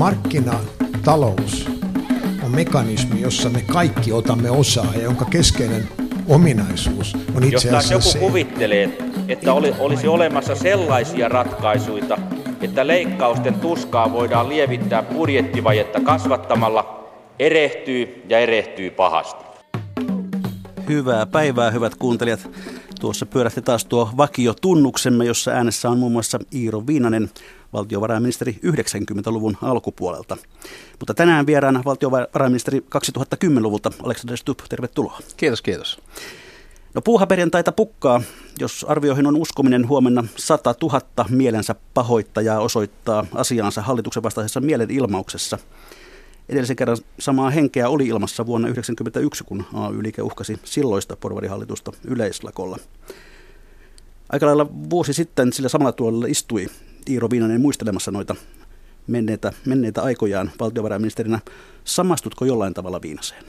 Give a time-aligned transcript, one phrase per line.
[0.00, 1.70] Markkinatalous
[2.42, 5.88] on mekanismi, jossa me kaikki otamme osaa ja jonka keskeinen
[6.28, 12.18] ominaisuus on itse Jos asiassa joku se, kuvittelee, että oli, olisi olemassa sellaisia ratkaisuja,
[12.60, 19.44] että leikkausten tuskaa voidaan lievittää budjettivajetta kasvattamalla, erehtyy ja erehtyy pahasti.
[20.88, 22.50] Hyvää päivää, hyvät kuuntelijat.
[23.00, 27.30] Tuossa pyörähti taas tuo vakiotunnuksemme, jossa äänessä on muun muassa Iiro Viinanen,
[27.72, 30.36] valtiovarainministeri 90-luvun alkupuolelta.
[30.98, 35.18] Mutta tänään vieraana valtiovarainministeri 2010-luvulta Alexander Stubb, tervetuloa.
[35.36, 36.00] Kiitos, kiitos.
[36.94, 38.22] No puuhaperjantaita pukkaa.
[38.60, 45.58] Jos arvioihin on uskominen huomenna 100 000 mielensä pahoittajaa osoittaa asiaansa hallituksen vastaisessa mielenilmauksessa.
[46.48, 52.78] Edellisen kerran samaa henkeä oli ilmassa vuonna 1991, kun AY-liike uhkasi silloista porvarihallitusta yleislakolla.
[54.28, 56.66] Aika lailla vuosi sitten sillä samalla tuolella istui
[57.10, 58.34] Iiro Viinanen muistelemassa noita
[59.06, 61.40] menneitä, menneitä aikojaan valtiovarainministerinä.
[61.84, 63.44] Samastutko jollain tavalla Viinaseen?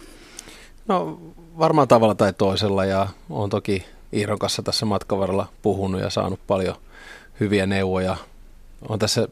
[0.88, 1.20] No
[1.60, 6.40] varmaan tavalla tai toisella ja on toki Iiron kanssa tässä matkan varrella puhunut ja saanut
[6.48, 6.76] paljon
[7.40, 8.18] hyviä neuvoja.
[8.90, 9.28] On tässä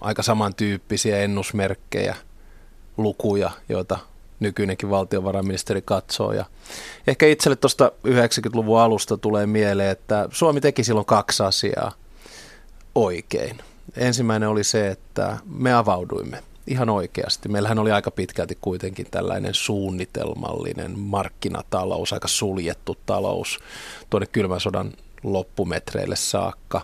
[0.00, 2.16] aika samantyyppisiä ennusmerkkejä,
[2.96, 3.98] lukuja, joita
[4.40, 6.32] nykyinenkin valtiovarainministeri katsoo.
[6.32, 6.44] Ja
[7.06, 11.92] ehkä itselle tuosta 90-luvun alusta tulee mieleen, että Suomi teki silloin kaksi asiaa
[12.94, 13.58] oikein.
[13.96, 17.48] Ensimmäinen oli se, että me avauduimme ihan oikeasti.
[17.48, 23.58] Meillähän oli aika pitkälti kuitenkin tällainen suunnitelmallinen markkinatalous, aika suljettu talous
[24.10, 24.92] tuonne kylmän sodan
[25.22, 26.80] loppumetreille saakka.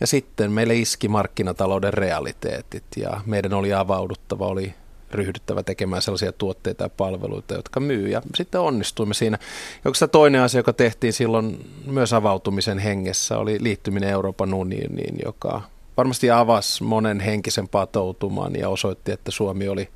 [0.00, 4.74] Ja sitten meille iski markkinatalouden realiteetit ja meidän oli avauduttava, oli
[5.10, 8.08] ryhdyttävä tekemään sellaisia tuotteita ja palveluita, jotka myy.
[8.08, 9.38] Ja sitten onnistuimme siinä.
[9.84, 15.62] Ja toinen asia, joka tehtiin silloin myös avautumisen hengessä, oli liittyminen Euroopan unioniin, joka
[15.96, 19.88] varmasti avasi monen henkisen patoutuman ja osoitti, että Suomi oli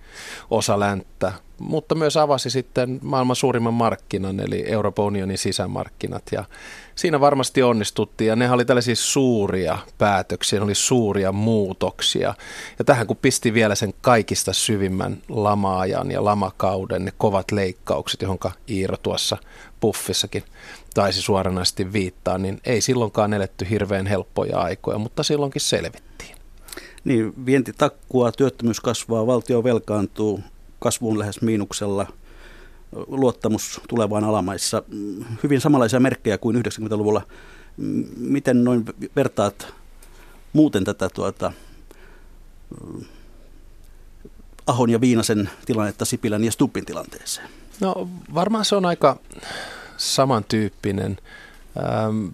[0.50, 6.22] osa länttä, mutta myös avasi sitten maailman suurimman markkinan, eli Euroopan unionin sisämarkkinat.
[6.32, 6.44] Ja
[6.94, 12.34] siinä varmasti onnistuttiin, ja ne oli tällaisia suuria päätöksiä, ne oli suuria muutoksia.
[12.78, 18.38] Ja tähän kun pisti vielä sen kaikista syvimmän lamaajan ja lamakauden, ne kovat leikkaukset, johon
[18.68, 19.36] Iiro tuossa
[19.80, 20.44] puffissakin
[20.94, 26.36] taisi suoranaisesti viittaa, niin ei silloinkaan eletty hirveän helppoja aikoja, mutta silloinkin selvittiin.
[27.04, 30.40] Niin, vienti takkua, työttömyys kasvaa, valtio velkaantuu,
[30.78, 32.06] kasvuun lähes miinuksella,
[33.06, 34.82] luottamus tulevaan alamaissa.
[35.42, 37.22] Hyvin samanlaisia merkkejä kuin 90-luvulla.
[38.16, 38.84] Miten noin
[39.16, 39.74] vertaat
[40.52, 41.52] muuten tätä tuota,
[44.66, 47.48] Ahon ja Viinasen tilannetta Sipilän ja Stuppin tilanteeseen?
[47.80, 49.16] No varmaan se on aika
[50.00, 51.18] samantyyppinen.
[51.76, 52.26] Ähm,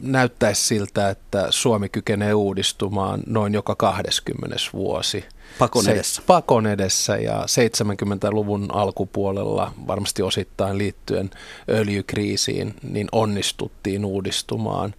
[0.00, 5.24] näyttäisi siltä, että Suomi kykenee uudistumaan noin joka 20 vuosi.
[5.58, 6.14] Pakon edessä.
[6.14, 11.30] Se, pakon edessä ja 70-luvun alkupuolella varmasti osittain liittyen
[11.68, 14.94] öljykriisiin, niin onnistuttiin uudistumaan.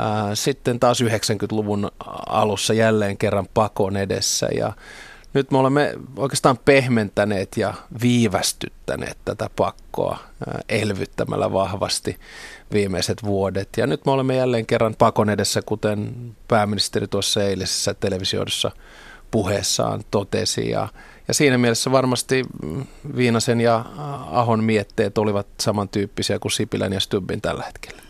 [0.00, 1.90] Äh, sitten taas 90-luvun
[2.26, 4.72] alussa jälleen kerran pakon edessä ja
[5.36, 10.18] nyt me olemme oikeastaan pehmentäneet ja viivästyttäneet tätä pakkoa
[10.68, 12.16] elvyttämällä vahvasti
[12.72, 13.68] viimeiset vuodet.
[13.76, 16.14] Ja nyt me olemme jälleen kerran pakon edessä, kuten
[16.48, 18.70] pääministeri tuossa eilisessä televisioidussa
[19.30, 20.70] puheessaan totesi.
[20.70, 20.88] Ja,
[21.28, 22.44] ja siinä mielessä varmasti
[23.16, 23.84] Viinasen ja
[24.30, 28.05] Ahon mietteet olivat samantyyppisiä kuin Sipilän ja Stubbin tällä hetkellä.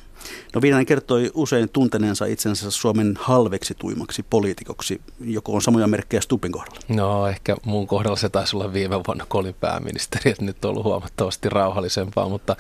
[0.55, 5.01] No Viinanen kertoi usein tunteneensa itsensä Suomen halveksituimaksi poliitikoksi.
[5.21, 6.81] Joko on samoja merkkejä Stupin kohdalla?
[6.89, 10.71] No ehkä mun kohdalla se taisi olla viime vuonna, kun olin pääministeri, että nyt on
[10.71, 12.57] ollut huomattavasti rauhallisempaa, mutta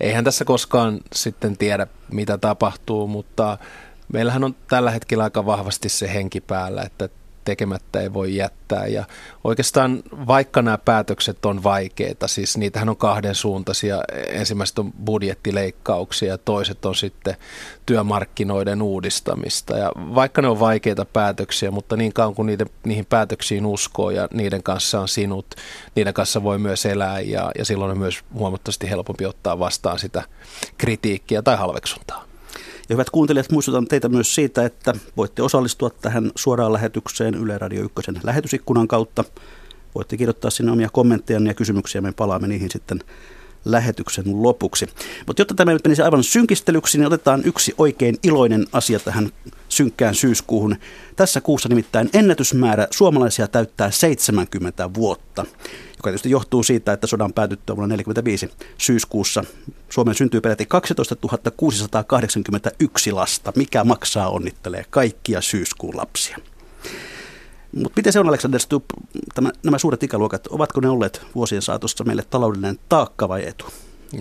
[0.00, 3.58] eihän tässä koskaan sitten tiedä, mitä tapahtuu, mutta
[4.12, 7.08] meillähän on tällä hetkellä aika vahvasti se henki päällä, että
[7.46, 8.86] tekemättä ei voi jättää.
[8.86, 9.04] Ja
[9.44, 14.02] oikeastaan vaikka nämä päätökset on vaikeita, siis niitähän on kahden suuntaisia.
[14.28, 17.36] Ensimmäiset on budjettileikkauksia ja toiset on sitten
[17.86, 19.78] työmarkkinoiden uudistamista.
[19.78, 24.28] Ja vaikka ne on vaikeita päätöksiä, mutta niin kauan kuin niiden, niihin päätöksiin uskoo ja
[24.32, 25.46] niiden kanssa on sinut,
[25.94, 30.22] niiden kanssa voi myös elää ja, ja silloin on myös huomattavasti helpompi ottaa vastaan sitä
[30.78, 32.35] kritiikkiä tai halveksuntaa.
[32.88, 37.84] Ja hyvät kuuntelijat, muistutan teitä myös siitä, että voitte osallistua tähän suoraan lähetykseen Yle Radio
[37.84, 39.24] 1 lähetysikkunan kautta.
[39.94, 43.00] Voitte kirjoittaa sinne omia kommentteja ja kysymyksiä, me palaamme niihin sitten
[43.64, 44.86] lähetyksen lopuksi.
[45.26, 49.30] Mutta jotta tämä nyt menisi aivan synkistelyksi, niin otetaan yksi oikein iloinen asia tähän
[49.68, 50.76] synkkään syyskuuhun.
[51.16, 55.46] Tässä kuussa nimittäin ennätysmäärä suomalaisia täyttää 70 vuotta
[55.96, 59.44] joka tietysti johtuu siitä, että sodan päätyttyä vuonna 1945 syyskuussa
[59.88, 61.16] Suomen syntyy peräti 12
[61.56, 63.52] 681 lasta.
[63.56, 66.38] Mikä maksaa onnittelee kaikkia syyskuun lapsia.
[67.72, 68.84] Mutta miten se on Alexander Stubb,
[69.34, 73.66] tämä, nämä suuret ikäluokat, ovatko ne olleet vuosien saatossa meille taloudellinen taakka vai etu?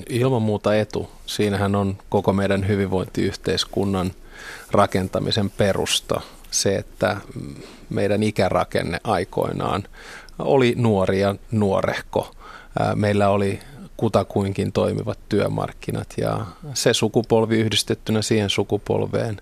[0.10, 1.10] Ilman muuta etu.
[1.26, 4.12] Siinähän on koko meidän hyvinvointiyhteiskunnan
[4.72, 6.22] rakentamisen perusta.
[6.52, 7.18] Se, että
[7.90, 9.84] meidän ikärakenne aikoinaan
[10.40, 12.32] oli nuori ja nuorehko.
[12.96, 13.60] Meillä oli
[13.98, 19.42] kutakuinkin toimivat työmarkkinat ja se sukupolvi yhdistettynä siihen sukupolveen,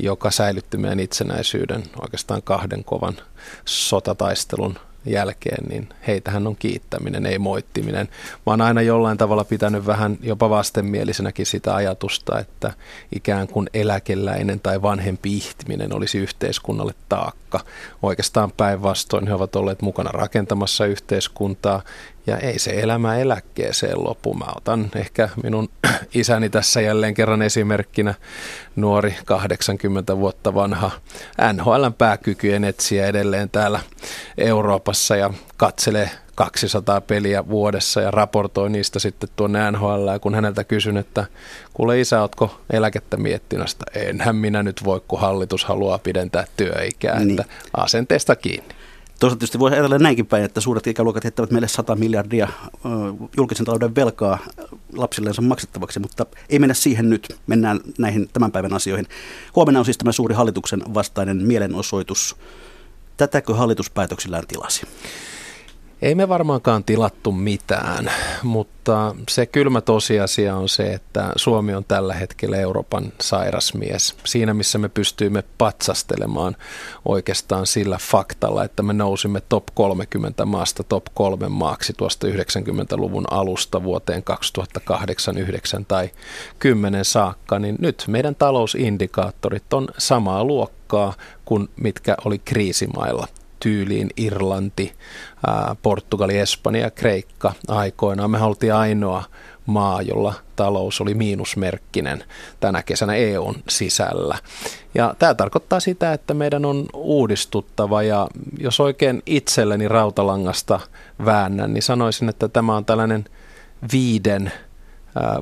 [0.00, 3.16] joka säilytti meidän itsenäisyyden oikeastaan kahden kovan
[3.64, 8.08] sotataistelun jälkeen, niin heitähän on kiittäminen, ei moittiminen.
[8.46, 12.72] Mä oon aina jollain tavalla pitänyt vähän jopa vastenmielisenäkin sitä ajatusta, että
[13.16, 17.41] ikään kuin eläkeläinen tai vanhempi ihminen olisi yhteiskunnalle taakka.
[18.02, 21.82] Oikeastaan päinvastoin he ovat olleet mukana rakentamassa yhteiskuntaa
[22.26, 24.34] ja ei se elämä eläkkeeseen lopu.
[24.34, 25.68] Mä otan ehkä minun
[26.14, 28.14] isäni tässä jälleen kerran esimerkkinä
[28.76, 30.90] nuori 80 vuotta vanha
[31.52, 33.80] NHLn pääkykyjen etsiä edelleen täällä
[34.38, 40.08] Euroopassa ja katselee 200 peliä vuodessa ja raportoi niistä sitten tuonne NHL.
[40.12, 41.26] Ja kun häneltä kysyn, että
[41.74, 43.84] kuule isä, ootko eläkettä miettinästä?
[43.94, 47.30] Enhän minä nyt voi, kun hallitus haluaa pidentää työikää, niin.
[47.30, 47.44] että
[47.76, 48.74] asenteesta kiinni.
[49.20, 52.48] Toisaalta tietysti voi ajatella näinkin päin, että suuret ikäluokat jättävät meille 100 miljardia
[53.36, 54.38] julkisen talouden velkaa
[54.92, 57.36] lapsilleensa maksettavaksi, mutta ei mennä siihen nyt.
[57.46, 59.06] Mennään näihin tämän päivän asioihin.
[59.56, 62.36] Huomenna on siis tämä suuri hallituksen vastainen mielenosoitus.
[63.16, 64.82] Tätäkö hallituspäätöksillään tilasi?
[66.02, 68.12] Ei me varmaankaan tilattu mitään,
[68.42, 74.16] mutta se kylmä tosiasia on se, että Suomi on tällä hetkellä Euroopan sairasmies.
[74.24, 76.56] Siinä missä me pystyimme patsastelemaan
[77.04, 83.82] oikeastaan sillä faktalla, että me nousimme top 30 maasta top 3 maaksi tuosta 90-luvun alusta
[83.82, 86.10] vuoteen 2008, 9 tai
[86.58, 91.14] 10 saakka, niin nyt meidän talousindikaattorit on samaa luokkaa
[91.44, 93.26] kuin mitkä oli kriisimailla
[93.62, 94.92] tyyliin Irlanti,
[95.82, 98.30] Portugali, Espanja ja Kreikka aikoinaan.
[98.30, 99.24] Me oltiin ainoa
[99.66, 102.24] maa, jolla talous oli miinusmerkkinen
[102.60, 104.38] tänä kesänä EUn sisällä.
[104.94, 108.28] Ja tämä tarkoittaa sitä, että meidän on uudistuttava ja
[108.58, 110.80] jos oikein itselleni rautalangasta
[111.24, 113.24] väännän, niin sanoisin, että tämä on tällainen
[113.92, 114.52] viiden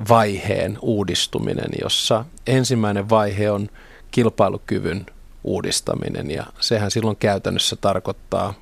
[0.09, 3.69] vaiheen uudistuminen, jossa ensimmäinen vaihe on
[4.11, 5.05] kilpailukyvyn
[5.43, 8.53] uudistaminen ja sehän silloin käytännössä tarkoittaa,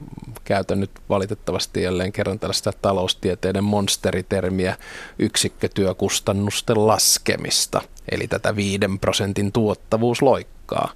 [0.43, 4.77] käytän nyt valitettavasti jälleen kerran tällaista taloustieteiden monsteritermiä,
[5.19, 7.81] yksikkötyökustannusten laskemista,
[8.11, 10.91] eli tätä 5 prosentin tuottavuusloikkaa.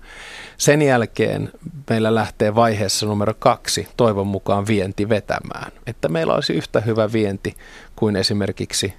[0.58, 1.52] Sen jälkeen
[1.90, 7.56] meillä lähtee vaiheessa numero kaksi toivon mukaan vienti vetämään, että meillä olisi yhtä hyvä vienti
[7.96, 8.94] kuin esimerkiksi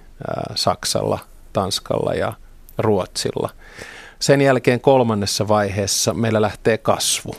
[0.55, 1.19] Saksalla,
[1.53, 2.33] Tanskalla ja
[2.77, 3.49] Ruotsilla.
[4.19, 7.35] Sen jälkeen kolmannessa vaiheessa meillä lähtee kasvu,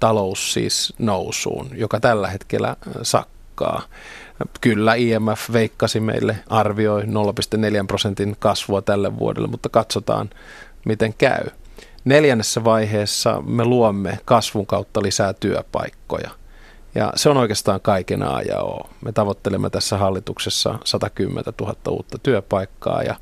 [0.00, 3.82] talous siis nousuun, joka tällä hetkellä sakkaa.
[4.60, 7.08] Kyllä IMF veikkasi meille, arvioi 0,4
[7.86, 10.30] prosentin kasvua tälle vuodelle, mutta katsotaan
[10.84, 11.44] miten käy.
[12.04, 16.30] Neljännessä vaiheessa me luomme kasvun kautta lisää työpaikkoja.
[16.94, 18.90] Ja se on oikeastaan kaiken A ja O.
[19.00, 23.14] Me tavoittelemme tässä hallituksessa 110 000 uutta työpaikkaa ja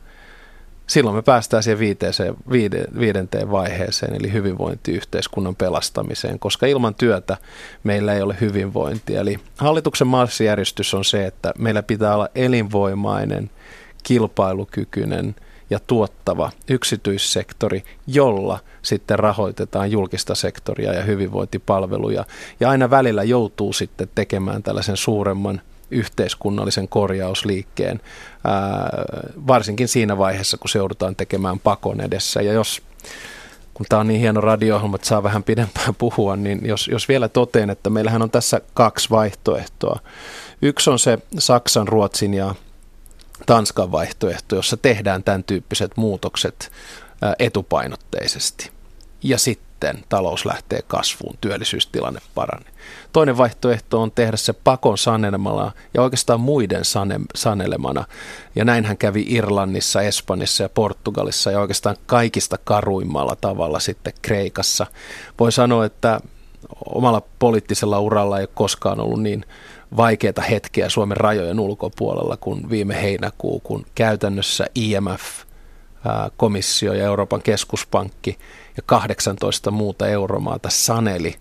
[0.86, 7.36] silloin me päästään siihen viiteeseen, viide, viidenteen vaiheeseen, eli hyvinvointiyhteiskunnan pelastamiseen, koska ilman työtä
[7.84, 9.20] meillä ei ole hyvinvointia.
[9.20, 13.50] Eli hallituksen marssijärjestys on se, että meillä pitää olla elinvoimainen,
[14.02, 15.34] kilpailukykyinen
[15.70, 22.24] ja tuottava yksityissektori, jolla sitten rahoitetaan julkista sektoria ja hyvinvointipalveluja.
[22.60, 25.60] Ja aina välillä joutuu sitten tekemään tällaisen suuremman–
[25.90, 28.00] yhteiskunnallisen korjausliikkeen,
[28.44, 28.90] ää,
[29.46, 32.42] varsinkin siinä vaiheessa, kun joudutaan tekemään pakon edessä.
[32.42, 32.82] Ja jos
[33.74, 37.28] kun tämä on niin hieno radio että saa vähän pidempään puhua, niin jos, jos vielä
[37.28, 40.00] toteen, että meillähän on tässä kaksi vaihtoehtoa.
[40.62, 42.54] Yksi on se Saksan, Ruotsin ja
[43.46, 46.72] Tanskan vaihtoehto, jossa tehdään tämän tyyppiset muutokset
[47.38, 48.70] etupainotteisesti.
[49.24, 52.70] Ja sitten talous lähtee kasvuun, työllisyystilanne paranee.
[53.12, 58.04] Toinen vaihtoehto on tehdä se pakon sanelemana ja oikeastaan muiden sane, sanelemana.
[58.54, 64.86] Ja näinhän kävi Irlannissa, Espanjassa ja Portugalissa ja oikeastaan kaikista karuimmalla tavalla sitten Kreikassa.
[65.40, 66.20] Voi sanoa, että
[66.86, 69.44] omalla poliittisella uralla ei ole koskaan ollut niin
[69.96, 75.43] vaikeita hetkiä Suomen rajojen ulkopuolella kuin viime heinäkuu, kun käytännössä IMF,
[76.36, 78.38] komissio ja Euroopan keskuspankki–
[78.76, 81.34] ja 18 muuta euromaata saneli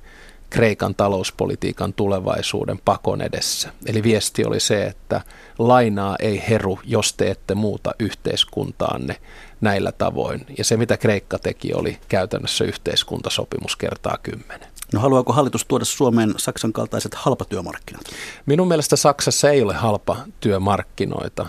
[0.49, 3.69] Kreikan talouspolitiikan tulevaisuuden pakon edessä.
[3.85, 5.21] Eli viesti oli se, että
[5.59, 9.15] lainaa ei heru, jos te ette muuta yhteiskuntaanne
[9.61, 10.45] näillä tavoin.
[10.57, 14.67] Ja se, mitä Kreikka teki, oli käytännössä yhteiskuntasopimus kertaa kymmenen.
[14.93, 18.03] No haluaako hallitus tuoda Suomeen Saksan kaltaiset halpatyömarkkinat?
[18.45, 21.45] Minun mielestä Saksassa ei ole halpa työmarkkinoita.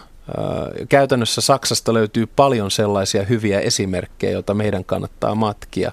[0.88, 5.92] Käytännössä Saksasta löytyy paljon sellaisia hyviä esimerkkejä, joita meidän kannattaa matkia.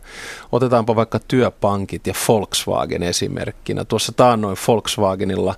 [0.51, 3.85] Otetaanpa vaikka työpankit ja Volkswagen esimerkkinä.
[3.85, 5.55] Tuossa taannoin Volkswagenilla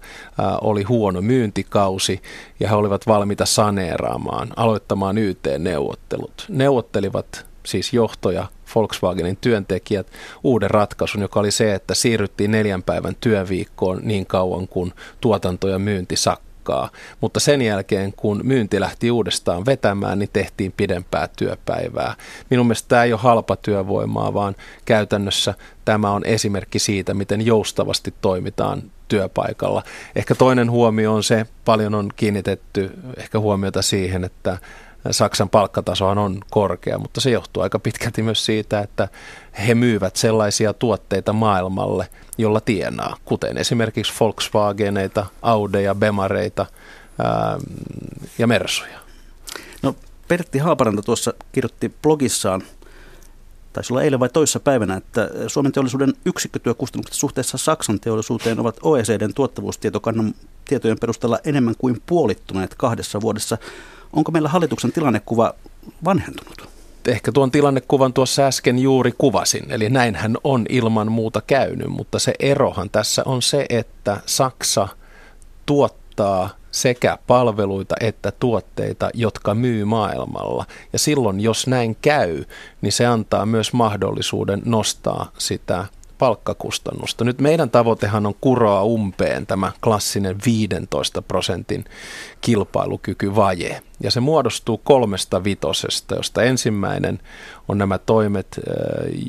[0.62, 2.22] oli huono myyntikausi
[2.60, 6.46] ja he olivat valmiita saneeraamaan, aloittamaan YT-neuvottelut.
[6.50, 10.08] Neuvottelivat siis johtoja, Volkswagenin työntekijät,
[10.44, 15.80] uuden ratkaisun, joka oli se, että siirryttiin neljän päivän työviikkoon niin kauan kuin tuotanto ja
[15.80, 16.90] myynti sakkaa palkkaa,
[17.22, 22.16] mutta sen jälkeen kun myynti lähti uudestaan vetämään, niin tehtiin pidempää työpäivää.
[22.50, 24.56] Minun mielestä tämä ei ole halpa työvoimaa, vaan
[24.86, 25.54] käytännössä
[25.86, 29.84] tämä on esimerkki siitä, miten joustavasti toimitaan työpaikalla.
[30.16, 34.58] Ehkä toinen huomio on se, paljon on kiinnitetty ehkä huomiota siihen, että
[35.12, 39.08] Saksan palkkatasohan on korkea, mutta se johtuu aika pitkälti myös siitä, että
[39.68, 42.08] he myyvät sellaisia tuotteita maailmalle,
[42.38, 46.66] jolla tienaa, kuten esimerkiksi Volkswageneita, Audeja, Bemareita
[47.20, 47.58] ää,
[48.38, 49.00] ja Mersuja.
[49.82, 49.96] No
[50.28, 52.62] Pertti Haaparanta tuossa kirjoitti blogissaan,
[53.74, 59.34] taisi olla eilen vai toissa päivänä, että Suomen teollisuuden yksikkötyökustannukset suhteessa Saksan teollisuuteen ovat OECDn
[59.34, 60.34] tuottavuustietokannan
[60.66, 63.58] tietojen perusteella enemmän kuin puolittuneet kahdessa vuodessa.
[64.14, 65.54] Onko meillä hallituksen tilannekuva
[66.06, 66.70] vanhentunut?
[67.08, 72.34] Ehkä tuon tilannekuvan tuossa äsken juuri kuvasin, eli näinhän on ilman muuta käynyt, mutta se
[72.40, 74.88] erohan tässä on se, että Saksa
[75.66, 80.66] tuottaa sekä palveluita että tuotteita, jotka myy maailmalla.
[80.94, 82.44] Ja silloin, jos näin käy,
[82.82, 85.86] niin se antaa myös mahdollisuuden nostaa sitä
[86.24, 87.24] palkkakustannusta.
[87.24, 91.86] Nyt meidän tavoitehan on kuroa umpeen tämä klassinen 15 prosentin
[92.42, 93.82] kilpailukykyvaje.
[94.00, 97.20] Ja se muodostuu kolmesta vitosesta, josta ensimmäinen
[97.68, 98.60] on nämä toimet,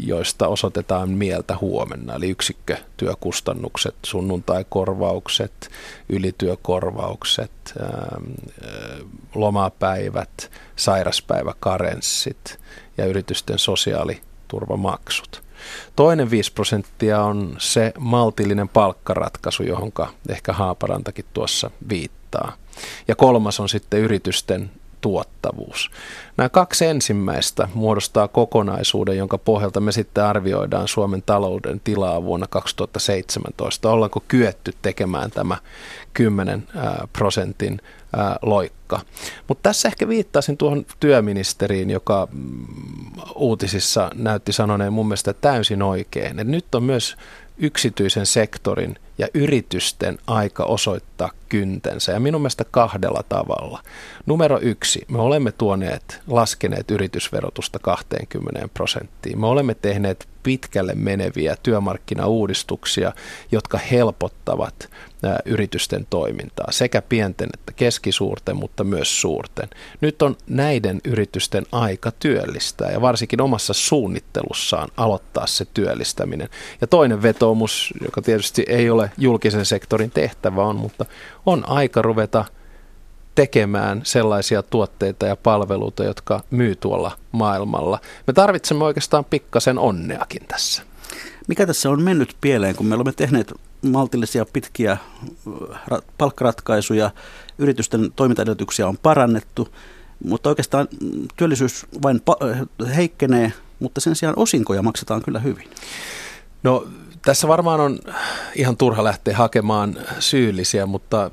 [0.07, 2.15] joista osoitetaan mieltä huomenna.
[2.15, 5.71] Eli yksikkötyökustannukset, sunnuntaikorvaukset,
[6.09, 7.75] ylityökorvaukset,
[9.35, 12.59] lomapäivät, sairaspäiväkarenssit
[12.99, 15.44] ja yritysten sosiaaliturvamaksut.
[15.97, 19.93] Toinen 5 prosenttia on se maltillinen palkkaratkaisu, johon
[20.29, 22.53] ehkä Haaparantakin tuossa viittaa.
[23.09, 24.71] Ja kolmas on sitten yritysten
[25.05, 25.91] tuottavuus.
[26.37, 33.91] Nämä kaksi ensimmäistä muodostaa kokonaisuuden, jonka pohjalta me sitten arvioidaan Suomen talouden tilaa vuonna 2017.
[33.91, 35.57] Ollaanko kyetty tekemään tämä
[36.15, 36.69] 10
[37.13, 37.81] prosentin
[38.43, 39.01] loikka.
[39.49, 42.67] Mutta tässä ehkä viittasin tuohon työministeriin, joka mm,
[43.35, 46.39] uutisissa näytti sanoneen mun mielestä täysin oikein.
[46.39, 47.17] Et nyt on myös
[47.59, 53.83] yksityisen sektorin ja yritysten aika osoittaa kyntensä ja minun mielestä kahdella tavalla.
[54.27, 59.41] Numero yksi, me olemme tuoneet, laskeneet yritysverotusta 20 prosenttiin.
[59.41, 63.13] Me olemme tehneet pitkälle meneviä työmarkkinauudistuksia,
[63.53, 64.89] jotka helpottavat
[65.45, 69.69] yritysten toimintaa, sekä pienten että keskisuurten, mutta myös suurten.
[70.01, 76.49] Nyt on näiden yritysten aika työllistää ja varsinkin omassa suunnittelussaan aloittaa se työllistäminen.
[76.81, 81.05] Ja toinen vetoomus, joka tietysti ei ole julkisen sektorin tehtävä on, mutta
[81.47, 82.45] on aika ruveta
[83.35, 88.01] tekemään sellaisia tuotteita ja palveluita, jotka myy tuolla maailmalla.
[88.27, 90.83] Me tarvitsemme oikeastaan pikkasen onneakin tässä.
[91.49, 93.53] Mikä tässä on mennyt pieleen, kun me olemme tehneet
[93.85, 94.97] maltillisia pitkiä
[96.19, 97.11] palkkaratkaisuja,
[97.59, 99.69] yritysten toimintaedellytyksiä on parannettu,
[100.25, 100.89] mutta oikeastaan
[101.37, 102.23] työllisyys vain
[102.97, 105.71] heikkenee, mutta sen sijaan osinkoja maksetaan kyllä hyvin.
[106.63, 106.87] No
[107.25, 107.99] tässä varmaan on
[108.57, 111.31] ihan turha lähteä hakemaan syyllisiä, mutta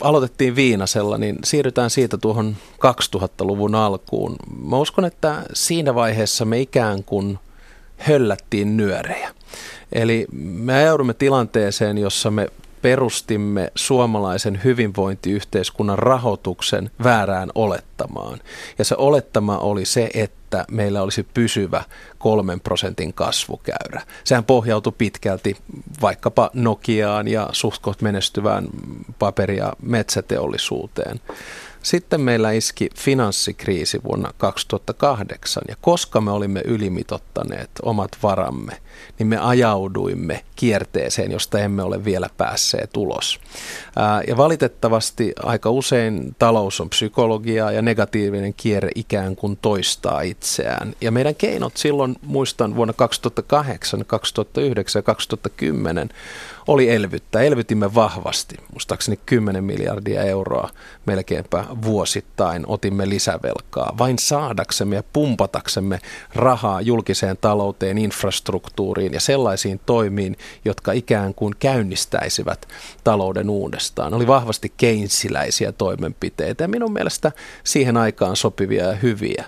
[0.00, 2.56] aloitettiin Viinasella, niin siirrytään siitä tuohon
[3.16, 4.36] 2000-luvun alkuun.
[4.64, 7.38] Mä uskon, että siinä vaiheessa me ikään kuin
[7.96, 9.30] höllättiin nyörejä.
[9.92, 12.48] Eli me joudumme tilanteeseen, jossa me
[12.82, 18.40] perustimme suomalaisen hyvinvointiyhteiskunnan rahoituksen väärään olettamaan.
[18.78, 21.84] Ja se olettama oli se, että meillä olisi pysyvä
[22.18, 24.02] kolmen prosentin kasvukäyrä.
[24.24, 25.56] Sehän pohjautui pitkälti
[26.02, 28.68] vaikkapa Nokiaan ja suht menestyvään
[29.18, 31.20] paperi- ja metsäteollisuuteen.
[31.84, 38.72] Sitten meillä iski finanssikriisi vuonna 2008 ja koska me olimme ylimitottaneet omat varamme,
[39.18, 43.40] niin me ajauduimme kierteeseen, josta emme ole vielä päässeet ulos.
[44.28, 50.94] Ja valitettavasti aika usein talous on psykologiaa ja negatiivinen kierre ikään kuin toistaa itseään.
[51.00, 56.08] Ja meidän keinot silloin, muistan vuonna 2008, 2009 ja 2010,
[56.66, 57.42] oli elvyttää.
[57.42, 60.70] Elvytimme vahvasti, muistaakseni 10 miljardia euroa
[61.06, 65.98] melkeinpä vuosittain otimme lisävelkaa vain saadaksemme ja pumpataksemme
[66.34, 72.68] rahaa julkiseen talouteen, infrastruktuuriin ja sellaisiin toimiin, jotka ikään kuin käynnistäisivät
[73.04, 74.14] talouden uudestaan.
[74.14, 77.32] Oli vahvasti keinsiläisiä toimenpiteitä ja minun mielestä
[77.64, 79.44] siihen aikaan sopivia ja hyviä.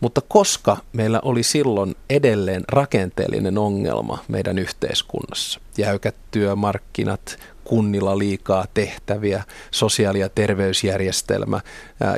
[0.00, 9.42] Mutta koska meillä oli silloin edelleen rakenteellinen ongelma meidän yhteiskunnassa, jäykät työmarkkinat, kunnilla liikaa tehtäviä,
[9.70, 11.60] sosiaali- ja terveysjärjestelmä,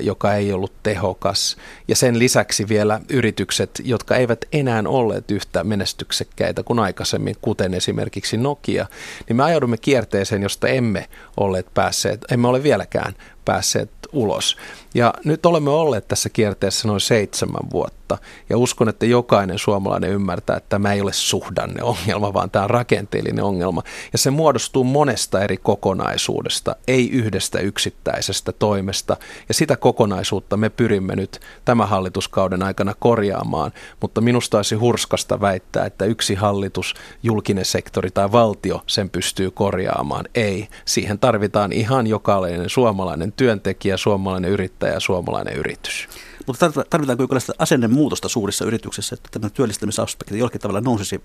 [0.01, 1.57] joka ei ollut tehokas.
[1.89, 8.37] Ja sen lisäksi vielä yritykset, jotka eivät enää olleet yhtä menestyksekkäitä kuin aikaisemmin, kuten esimerkiksi
[8.37, 8.87] Nokia,
[9.29, 13.15] niin me ajaudumme kierteeseen, josta emme olleet päässeet, emme ole vieläkään
[13.49, 14.57] päässeet ulos.
[14.95, 18.19] Ja nyt olemme olleet tässä kierteessä noin seitsemän vuotta.
[18.51, 23.45] Ja uskon, että jokainen suomalainen ymmärtää, että tämä ei ole suhdanneongelma, vaan tämä on rakenteellinen
[23.45, 23.83] ongelma.
[24.13, 29.17] Ja se muodostuu monesta eri kokonaisuudesta, ei yhdestä yksittäisestä toimesta.
[29.49, 33.73] Ja sitä kokonaisuutta me pyrimme nyt tämän hallituskauden aikana korjaamaan.
[34.01, 40.25] Mutta minusta olisi hurskasta väittää, että yksi hallitus, julkinen sektori tai valtio sen pystyy korjaamaan.
[40.35, 40.69] Ei.
[40.85, 46.09] Siihen tarvitaan ihan jokainen suomalainen työntekijä, suomalainen yrittäjä ja suomalainen yritys.
[46.47, 51.21] Mutta tarvitaanko sitä asennemuutosta suurissa yrityksissä, että tämä työllistämisaspekti jollakin tavalla nousisi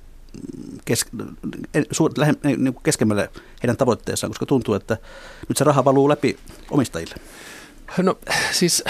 [2.44, 3.30] niin keskemmälle
[3.64, 4.98] heidän tavoitteessaan, koska tuntuu, että
[5.50, 6.38] nyt se raha valuu läpi
[6.72, 7.16] omistajille?
[7.98, 8.18] No
[8.52, 8.84] siis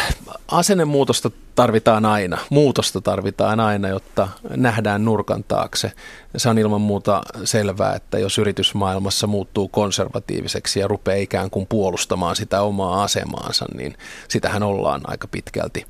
[0.47, 5.91] asennemuutosta tarvitaan aina, muutosta tarvitaan aina, jotta nähdään nurkan taakse.
[6.37, 12.35] Se on ilman muuta selvää, että jos yritysmaailmassa muuttuu konservatiiviseksi ja rupeaa ikään kuin puolustamaan
[12.35, 13.97] sitä omaa asemaansa, niin
[14.27, 15.85] sitähän ollaan aika pitkälti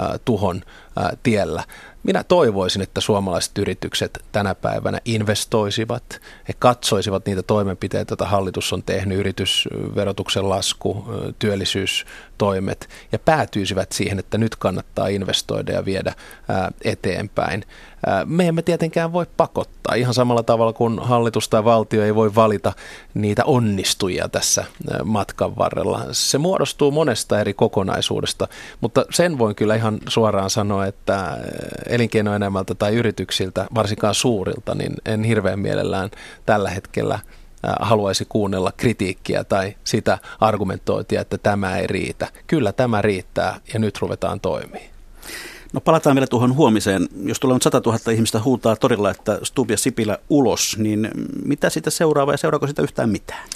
[0.00, 0.62] äh, tuhon
[0.98, 1.64] äh, tiellä.
[2.02, 8.82] Minä toivoisin, että suomalaiset yritykset tänä päivänä investoisivat, he katsoisivat niitä toimenpiteitä, joita hallitus on
[8.82, 11.04] tehnyt, yritysverotuksen lasku,
[12.40, 16.14] työllisyystoimet, ja päätyisivät siihen, että nyt kannattaa investoida ja viedä
[16.84, 17.64] eteenpäin.
[18.24, 22.72] Me emme tietenkään voi pakottaa, ihan samalla tavalla kuin hallitus tai valtio ei voi valita
[23.14, 24.64] niitä onnistujia tässä
[25.04, 26.06] matkan varrella.
[26.12, 28.48] Se muodostuu monesta eri kokonaisuudesta,
[28.80, 31.38] mutta sen voin kyllä ihan suoraan sanoa, että
[31.88, 36.10] elinkeinoelämältä tai yrityksiltä, varsinkaan suurilta, niin en hirveän mielellään
[36.46, 37.18] tällä hetkellä
[37.80, 42.28] haluaisi kuunnella kritiikkiä tai sitä argumentointia, että tämä ei riitä.
[42.46, 44.99] Kyllä tämä riittää ja nyt ruvetaan toimimaan.
[45.72, 47.08] No palataan vielä tuohon huomiseen.
[47.24, 51.10] Jos tulee 100 000 ihmistä huutaa torilla, että Stub ja Sipilä ulos, niin
[51.44, 53.48] mitä siitä seuraa vai seuraako sitä yhtään mitään?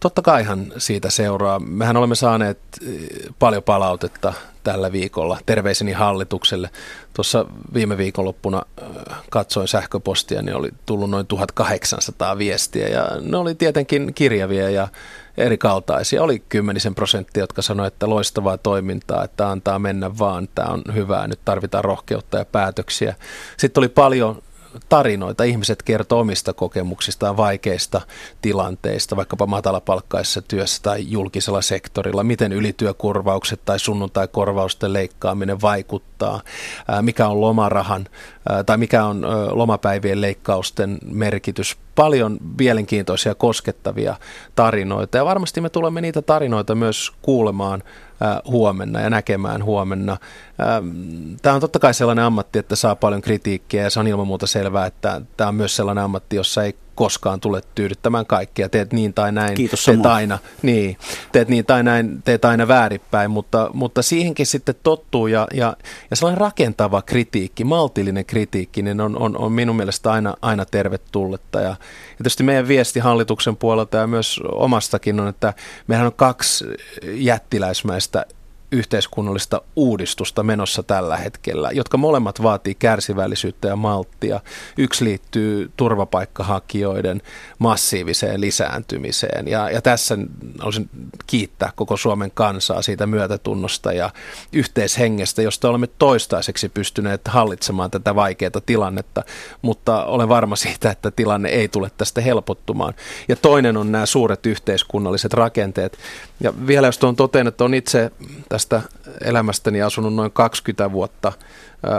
[0.00, 1.58] Totta kaihan siitä seuraa.
[1.58, 4.32] Mehän olemme saaneet eh, paljon palautetta
[4.64, 6.70] tällä viikolla terveiseni hallitukselle.
[7.14, 8.86] Tuossa viime viikonloppuna eh,
[9.30, 14.88] katsoin sähköpostia, niin oli tullut noin 1800 viestiä ja ne oli tietenkin kirjavia ja
[15.38, 16.22] eri kaltaisia.
[16.22, 21.26] Oli kymmenisen prosenttia, jotka sanoivat, että loistavaa toimintaa, että antaa mennä vaan, tämä on hyvää,
[21.26, 23.14] nyt tarvitaan rohkeutta ja päätöksiä.
[23.56, 24.42] Sitten oli paljon
[24.88, 25.44] tarinoita.
[25.44, 28.00] Ihmiset kertoo omista kokemuksistaan vaikeista
[28.42, 36.40] tilanteista, vaikkapa matalapalkkaisessa työssä tai julkisella sektorilla, miten ylityökorvaukset tai sunnuntaikorvausten leikkaaminen vaikuttaa,
[37.02, 38.06] mikä on lomarahan
[38.66, 41.76] tai mikä on lomapäivien leikkausten merkitys.
[41.94, 44.16] Paljon mielenkiintoisia koskettavia
[44.54, 47.82] tarinoita ja varmasti me tulemme niitä tarinoita myös kuulemaan
[48.46, 50.16] huomenna ja näkemään huomenna.
[51.42, 54.46] Tämä on totta kai sellainen ammatti, että saa paljon kritiikkiä ja se on ilman muuta
[54.46, 58.68] selvää, että tämä on myös sellainen ammatti, jossa ei koskaan tule tyydyttämään kaikkia.
[58.68, 60.96] Teet niin tai näin, Kiitos teet aina, niin,
[61.32, 65.76] teet niin tai näin, teet aina väärinpäin, mutta, mutta siihenkin sitten tottuu ja, ja,
[66.10, 71.60] ja sellainen rakentava kritiikki, maltillinen kritiikki, niin on, on, on minun mielestä aina, aina tervetulletta.
[71.60, 75.54] Ja, ja tietysti meidän viesti hallituksen puolelta ja myös omastakin on, että
[75.86, 76.64] mehän on kaksi
[77.02, 78.26] jättiläismäistä
[78.72, 84.40] yhteiskunnallista uudistusta menossa tällä hetkellä, jotka molemmat vaatii kärsivällisyyttä ja malttia.
[84.78, 87.22] Yksi liittyy turvapaikkahakijoiden
[87.58, 90.18] massiiviseen lisääntymiseen ja, ja tässä
[90.58, 90.90] haluaisin
[91.26, 94.10] kiittää koko Suomen kansaa siitä myötätunnosta ja
[94.52, 99.22] yhteishengestä, josta olemme toistaiseksi pystyneet hallitsemaan tätä vaikeaa tilannetta,
[99.62, 102.94] mutta olen varma siitä, että tilanne ei tule tästä helpottumaan.
[103.28, 105.98] Ja toinen on nämä suuret yhteiskunnalliset rakenteet.
[106.40, 108.10] Ja vielä jos tuon toteen, että on itse
[108.48, 108.82] tästä
[109.24, 111.32] elämästäni asunut noin 20 vuotta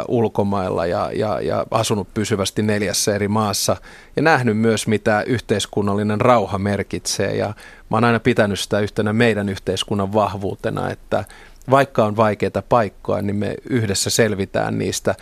[0.08, 3.78] ulkomailla ja, ja, ja asunut pysyvästi neljässä eri maassa
[4.16, 7.36] ja nähnyt myös, mitä yhteiskunnallinen rauha merkitsee.
[7.36, 7.48] Ja
[7.90, 11.26] mä oon aina pitänyt sitä yhtenä meidän yhteiskunnan vahvuutena, että
[11.70, 15.16] vaikka on vaikeita paikkoja, niin me yhdessä selvitään niistä.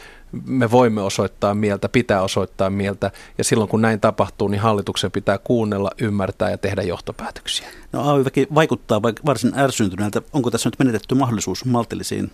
[0.45, 5.37] Me voimme osoittaa mieltä, pitää osoittaa mieltä, ja silloin kun näin tapahtuu, niin hallituksen pitää
[5.37, 7.67] kuunnella, ymmärtää ja tehdä johtopäätöksiä.
[7.91, 10.21] No AY-väki vaikuttaa varsin ärsyntyneeltä.
[10.33, 12.31] Onko tässä nyt menetetty mahdollisuus maltillisiin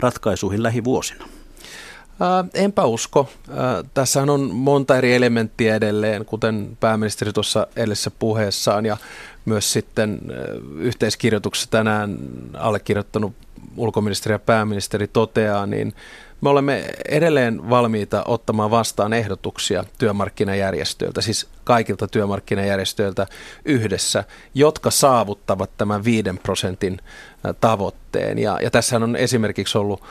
[0.00, 1.24] ratkaisuihin lähivuosina?
[2.20, 3.28] Ää, enpä usko.
[3.50, 8.96] Ää, tässähän on monta eri elementtiä edelleen, kuten pääministeri tuossa edellisessä puheessaan ja
[9.44, 10.20] myös sitten
[10.78, 12.18] yhteiskirjoituksessa tänään
[12.54, 13.32] allekirjoittanut
[13.76, 15.94] ulkoministeri ja pääministeri toteaa, niin
[16.40, 23.26] me olemme edelleen valmiita ottamaan vastaan ehdotuksia työmarkkinajärjestöiltä, siis kaikilta työmarkkinajärjestöiltä
[23.64, 24.24] yhdessä,
[24.54, 26.98] jotka saavuttavat tämän 5 prosentin
[27.60, 28.38] tavoitteen.
[28.38, 30.02] Ja, ja tässä on esimerkiksi ollut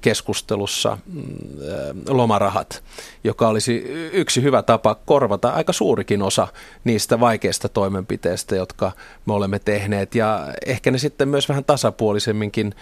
[0.00, 1.22] keskustelussa mm,
[2.08, 2.82] lomarahat,
[3.24, 6.48] joka olisi yksi hyvä tapa korvata aika suurikin osa
[6.84, 8.92] niistä vaikeista toimenpiteistä, jotka
[9.26, 10.14] me olemme tehneet.
[10.14, 12.74] Ja ehkä ne sitten myös vähän tasapuolisemminkin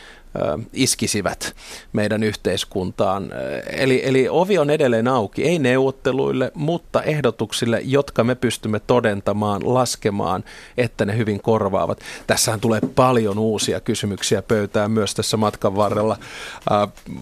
[0.73, 1.57] iskisivät
[1.93, 3.33] meidän yhteiskuntaan.
[3.67, 10.45] Eli, eli ovi on edelleen auki, ei neuvotteluille, mutta ehdotuksille, jotka me pystymme todentamaan, laskemaan,
[10.77, 12.01] että ne hyvin korvaavat.
[12.27, 16.17] Tässähän tulee paljon uusia kysymyksiä pöytään myös tässä matkan varrella.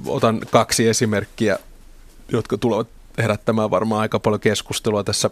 [0.07, 1.59] Otan kaksi esimerkkiä,
[2.33, 5.31] jotka tulevat herättämään varmaan aika paljon keskustelua tässä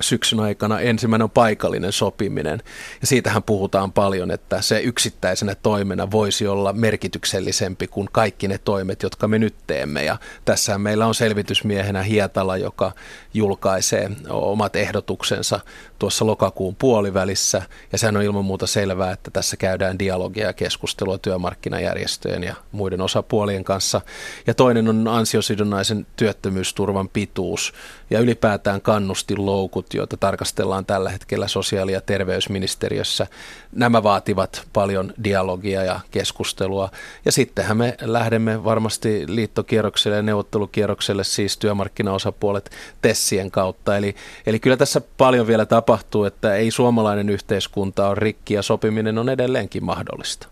[0.00, 0.80] syksyn aikana.
[0.80, 2.62] Ensimmäinen on paikallinen sopiminen.
[3.00, 9.02] Ja siitähän puhutaan paljon, että se yksittäisenä toimena voisi olla merkityksellisempi kuin kaikki ne toimet,
[9.02, 10.04] jotka me nyt teemme.
[10.04, 12.92] Ja tässä meillä on selvitysmiehenä Hietala, joka
[13.34, 15.60] julkaisee omat ehdotuksensa
[15.98, 17.62] tuossa lokakuun puolivälissä.
[17.92, 23.00] Ja sehän on ilman muuta selvää, että tässä käydään dialogia ja keskustelua työmarkkinajärjestöjen ja muiden
[23.00, 24.00] osapuolien kanssa.
[24.46, 27.72] Ja toinen on ansiosidonnaisen työttömyysturvan pituus
[28.10, 33.26] ja ylipäätään kannustinloukut, joita tarkastellaan tällä hetkellä sosiaali- ja terveysministeriössä.
[33.72, 36.90] Nämä vaativat paljon dialogia ja keskustelua.
[37.24, 42.70] Ja sittenhän me lähdemme varmasti liittokierrokselle ja neuvottelukierrokselle, siis työmarkkinaosapuolet
[43.20, 43.96] Tessien kautta.
[43.96, 44.14] Eli,
[44.46, 49.28] eli kyllä tässä paljon vielä tapahtuu, että ei suomalainen yhteiskunta ole rikki ja sopiminen on
[49.28, 50.46] edelleenkin mahdollista.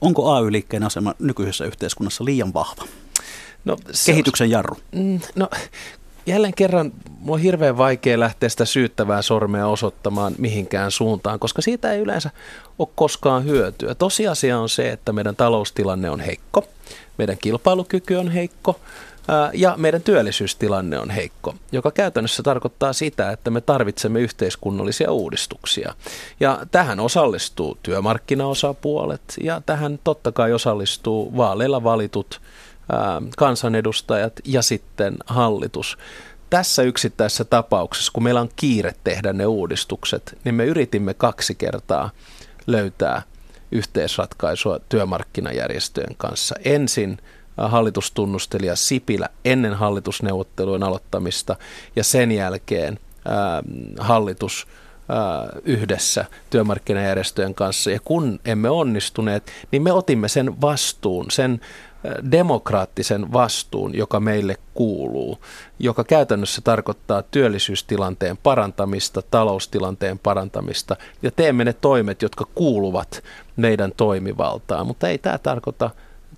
[0.00, 2.84] Onko AY-liikkeen asema nykyisessä yhteiskunnassa liian vahva?
[3.64, 4.76] No, Kehityksen jarru.
[4.92, 5.48] Mm, no,
[6.26, 11.92] jälleen kerran mulla on hirveän vaikea lähteä sitä syyttävää sormea osoittamaan mihinkään suuntaan, koska siitä
[11.92, 12.30] ei yleensä
[12.78, 13.94] ole koskaan hyötyä.
[13.94, 16.64] Tosiasia on se, että meidän taloustilanne on heikko,
[17.18, 18.80] meidän kilpailukyky on heikko
[19.52, 25.94] ja meidän työllisyystilanne on heikko, joka käytännössä tarkoittaa sitä, että me tarvitsemme yhteiskunnallisia uudistuksia.
[26.40, 32.40] Ja tähän osallistuu työmarkkinaosapuolet ja tähän totta kai osallistuu vaaleilla valitut
[33.36, 35.98] kansanedustajat ja sitten hallitus.
[36.50, 42.10] Tässä yksittäisessä tapauksessa, kun meillä on kiire tehdä ne uudistukset, niin me yritimme kaksi kertaa
[42.66, 43.22] löytää
[43.72, 46.54] yhteisratkaisua työmarkkinajärjestöjen kanssa.
[46.64, 47.18] Ensin
[47.56, 51.56] hallitustunnustelija Sipilä ennen hallitusneuvottelujen aloittamista
[51.96, 53.62] ja sen jälkeen ää,
[53.98, 54.66] hallitus
[55.08, 57.90] ää, yhdessä työmarkkinajärjestöjen kanssa.
[57.90, 61.60] Ja kun emme onnistuneet, niin me otimme sen vastuun, sen
[62.30, 65.38] demokraattisen vastuun, joka meille kuuluu,
[65.78, 73.22] joka käytännössä tarkoittaa työllisyystilanteen parantamista, taloustilanteen parantamista ja teemme ne toimet, jotka kuuluvat
[73.56, 75.90] meidän toimivaltaan, mutta ei tämä tarkoita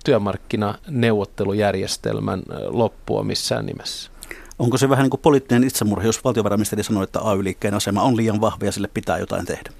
[0.05, 4.11] työmarkkinaneuvottelujärjestelmän loppua missään nimessä.
[4.59, 8.41] Onko se vähän niin kuin poliittinen itsemurha, jos valtiovarainministeri sanoo, että AY-liikkeen asema on liian
[8.41, 9.71] vahva ja sille pitää jotain tehdä?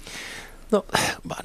[0.70, 0.84] No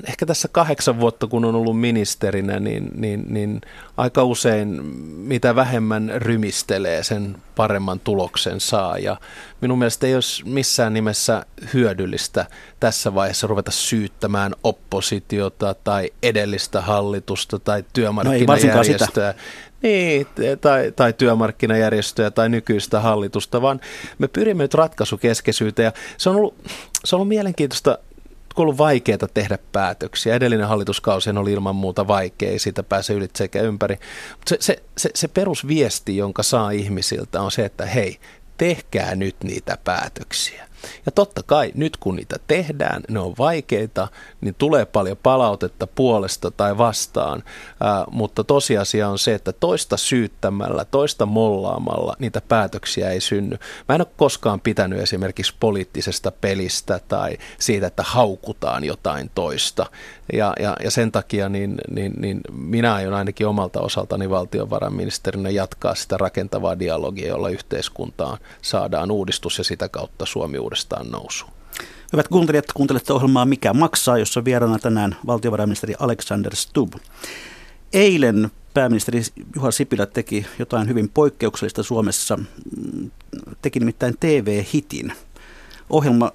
[0.08, 3.62] ehkä tässä kahdeksan vuotta, kun on ollut ministerinä, niin, niin, niin
[3.98, 4.86] aika usein
[5.18, 8.98] mitä vähemmän rymistelee, sen paremman tuloksen saa.
[8.98, 9.18] Ja
[9.62, 12.46] minun mielestä ei olisi missään nimessä hyödyllistä
[12.80, 19.28] tässä vaiheessa ruveta syyttämään oppositiota tai edellistä hallitusta tai työmarkkinajärjestöä.
[19.28, 19.40] No
[19.82, 20.28] niin,
[20.62, 23.80] tai, tai työmarkkinajärjestöjä tai nykyistä hallitusta, vaan
[24.18, 26.56] me pyrimme nyt ratkaisukeskeisyyteen ja se on ollut,
[27.06, 27.98] se on ollut mielenkiintoista
[28.64, 30.36] ollut vaikeaa tehdä päätöksiä.
[30.36, 34.00] Edellinen hallituskausi oli ilman muuta vaikea, siitä pääse ylitse sekä ympäri.
[34.32, 38.20] Mutta se, se, se, se perusviesti, jonka saa ihmisiltä, on se, että hei,
[38.58, 40.69] tehkää nyt niitä päätöksiä.
[41.06, 44.08] Ja totta kai nyt kun niitä tehdään, ne on vaikeita,
[44.42, 47.44] niin tulee paljon palautetta puolesta tai vastaan,
[47.80, 53.58] ää, mutta tosiasia on se, että toista syyttämällä, toista mollaamalla niitä päätöksiä ei synny.
[53.90, 59.86] Mä en ole koskaan pitänyt esimerkiksi poliittisesta pelistä tai siitä, että haukutaan jotain toista.
[60.34, 65.96] Ja, ja, ja sen takia niin, niin, niin minä aion ainakin omalta osaltani valtiovarainministerinä jatkaa
[65.96, 71.52] sitä rakentavaa dialogia, jolla yhteiskuntaan saadaan uudistus ja sitä kautta Suomi uudestaan nousuun.
[72.14, 76.94] Hyvät kuuntelijat, kuuntelette ohjelmaa Mikä maksaa, jossa vieraana tänään valtiovarainministeri Alexander Stubb.
[77.94, 79.22] Eilen pääministeri
[79.56, 82.40] Juha Sipilä teki jotain hyvin poikkeuksellista Suomessa.
[83.62, 85.14] Teki nimittäin TV-hitin.
[85.90, 86.32] Ohjelma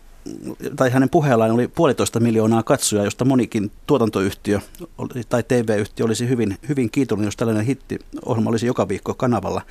[0.76, 4.60] tai hänen puheellaan oli puolitoista miljoonaa katsojaa, josta monikin tuotantoyhtiö
[5.28, 9.62] tai TV-yhtiö olisi hyvin, hyvin kiitollinen, jos tällainen hitti-ohjelma olisi joka viikko kanavalla.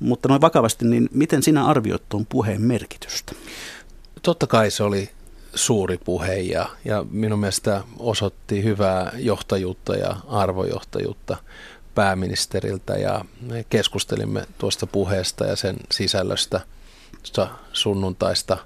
[0.00, 3.32] Mutta noin vakavasti, niin miten sinä arvioit tuon puheen merkitystä?
[4.24, 5.10] Totta kai se oli
[5.54, 11.36] suuri puhe ja, ja minun mielestä osoitti hyvää johtajuutta ja arvojohtajuutta
[11.94, 16.60] pääministeriltä ja me keskustelimme tuosta puheesta ja sen sisällöstä
[17.72, 18.56] sunnuntaista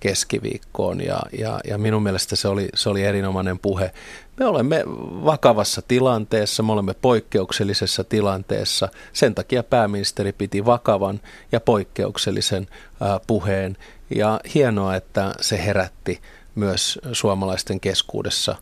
[0.00, 3.92] keskiviikkoon ja, ja, ja minun mielestä se oli, se oli erinomainen puhe.
[4.38, 4.82] Me olemme
[5.24, 8.88] vakavassa tilanteessa, me olemme poikkeuksellisessa tilanteessa.
[9.12, 11.20] Sen takia pääministeri piti vakavan
[11.52, 12.66] ja poikkeuksellisen
[13.26, 13.76] puheen
[14.16, 16.20] ja hienoa, että se herätti
[16.54, 18.56] myös suomalaisten keskuudessa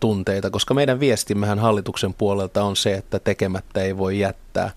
[0.00, 4.70] tunteita, koska meidän viestimmehän hallituksen puolelta on se, että tekemättä ei voi jättää.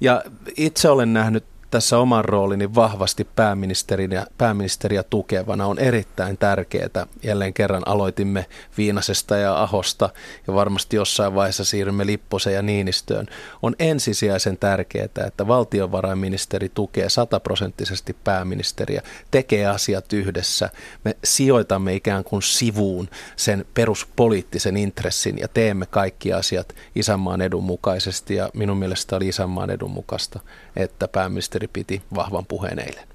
[0.00, 0.22] Ja
[0.56, 7.06] itse olen nähnyt tässä oman roolini vahvasti pääministeriä, pääministeriä tukevana on erittäin tärkeää.
[7.22, 8.46] Jälleen kerran aloitimme
[8.78, 10.10] Viinasesta ja Ahosta
[10.46, 13.26] ja varmasti jossain vaiheessa siirrymme Lipposeen ja Niinistöön.
[13.62, 20.70] On ensisijaisen tärkeää, että valtiovarainministeri tukee sataprosenttisesti pääministeriä, tekee asiat yhdessä.
[21.04, 28.34] Me sijoitamme ikään kuin sivuun sen peruspoliittisen intressin ja teemme kaikki asiat isänmaan edun mukaisesti
[28.34, 30.40] ja minun mielestä oli isänmaan edun mukaista,
[30.76, 33.08] että pääministeri pääministeri piti vahvan puheen eilen?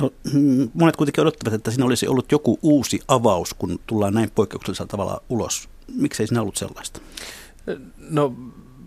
[0.00, 4.30] No, mm, monet kuitenkin odottavat, että siinä olisi ollut joku uusi avaus, kun tullaan näin
[4.34, 5.68] poikkeuksellisella tavalla ulos.
[5.94, 7.00] Miksi ei siinä ollut sellaista?
[8.10, 8.34] No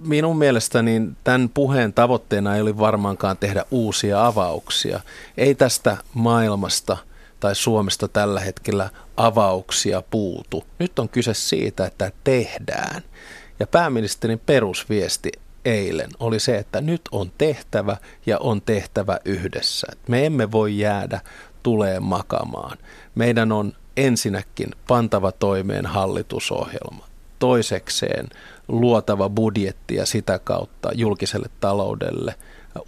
[0.05, 4.99] minun mielestäni tämän puheen tavoitteena ei oli varmaankaan tehdä uusia avauksia.
[5.37, 6.97] Ei tästä maailmasta
[7.39, 10.63] tai Suomesta tällä hetkellä avauksia puutu.
[10.79, 13.01] Nyt on kyse siitä, että tehdään.
[13.59, 15.31] Ja pääministerin perusviesti
[15.65, 19.87] eilen oli se, että nyt on tehtävä ja on tehtävä yhdessä.
[20.07, 21.21] Me emme voi jäädä
[21.63, 22.77] tuleen makamaan.
[23.15, 27.07] Meidän on ensinnäkin pantava toimeen hallitusohjelma.
[27.39, 28.27] Toisekseen
[28.67, 32.35] luotava budjetti ja sitä kautta julkiselle taloudelle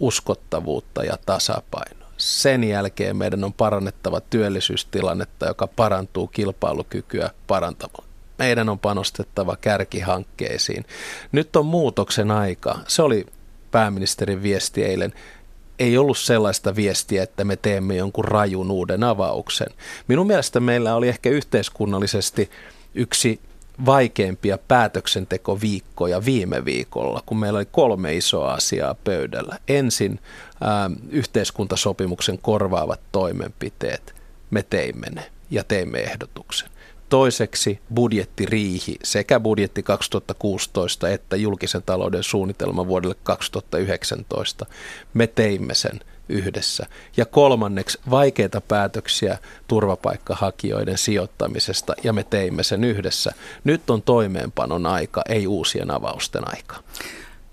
[0.00, 2.08] uskottavuutta ja tasapainoa.
[2.16, 10.84] Sen jälkeen meidän on parannettava työllisyystilannetta, joka parantuu kilpailukykyä parantamalla meidän on panostettava kärkihankkeisiin.
[11.32, 12.78] Nyt on muutoksen aika.
[12.88, 13.26] Se oli
[13.70, 15.12] pääministerin viesti eilen.
[15.78, 19.66] Ei ollut sellaista viestiä, että me teemme jonkun rajun uuden avauksen.
[20.08, 22.50] Minun mielestä meillä oli ehkä yhteiskunnallisesti
[22.94, 23.40] yksi
[23.86, 29.58] vaikeimpia päätöksentekoviikkoja viime viikolla, kun meillä oli kolme isoa asiaa pöydällä.
[29.68, 30.20] Ensin
[30.60, 34.14] ää, yhteiskuntasopimuksen korvaavat toimenpiteet.
[34.50, 36.68] Me teimme ne ja teimme ehdotuksen.
[37.14, 44.66] Toiseksi budjettiriihi sekä budjetti 2016 että julkisen talouden suunnitelma vuodelle 2019.
[45.14, 46.86] Me teimme sen yhdessä.
[47.16, 53.34] Ja kolmanneksi vaikeita päätöksiä turvapaikkahakijoiden sijoittamisesta ja me teimme sen yhdessä.
[53.64, 56.76] Nyt on toimeenpanon aika, ei uusien avausten aika.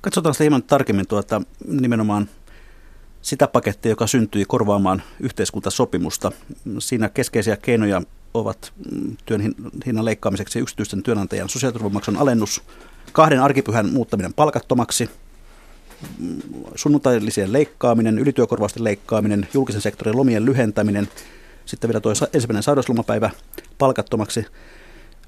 [0.01, 2.29] Katsotaan sitä hieman tarkemmin tuota, nimenomaan
[3.21, 6.31] sitä pakettia, joka syntyi korvaamaan yhteiskuntasopimusta.
[6.79, 8.01] Siinä keskeisiä keinoja
[8.33, 12.61] ovat mm, työn hinnan leikkaamiseksi yksityisten työnantajan sosiaaliturvamaksun alennus,
[13.11, 15.09] kahden arkipyhän muuttaminen palkattomaksi,
[16.19, 16.41] mm,
[16.75, 21.07] sunnuntailisien leikkaaminen, ylityökorvausten leikkaaminen, julkisen sektorin lomien lyhentäminen,
[21.65, 23.29] sitten vielä tuo ensimmäinen sairauslomapäivä
[23.77, 24.45] palkattomaksi–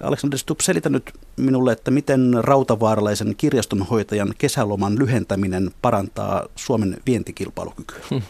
[0.04, 8.04] Alexander Stubb, selitä nyt minulle, että miten rautavaaralaisen kirjastonhoitajan kesäloman lyhentäminen parantaa Suomen vientikilpailukykyä?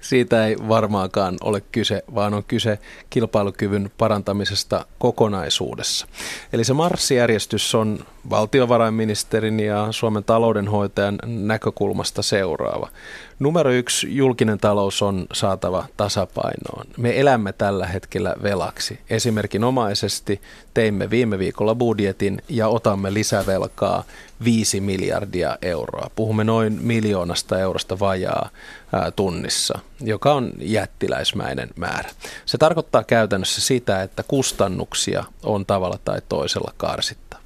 [0.00, 2.78] Siitä ei varmaankaan ole kyse, vaan on kyse
[3.10, 6.06] kilpailukyvyn parantamisesta kokonaisuudessa.
[6.52, 7.98] Eli se marssijärjestys on
[8.30, 12.88] valtiovarainministerin ja Suomen taloudenhoitajan näkökulmasta seuraava.
[13.38, 16.86] Numero yksi, julkinen talous on saatava tasapainoon.
[16.96, 18.98] Me elämme tällä hetkellä velaksi.
[19.10, 20.40] Esimerkinomaisesti
[20.74, 24.04] teimme viime viikolla budjetin ja otamme lisävelkaa
[24.44, 26.10] 5 miljardia euroa.
[26.16, 28.48] Puhumme noin miljoonasta eurosta vajaa
[29.16, 32.10] tunnissa, joka on jättiläismäinen määrä.
[32.46, 37.42] Se tarkoittaa käytännössä sitä, että kustannuksia on tavalla tai toisella karsittava.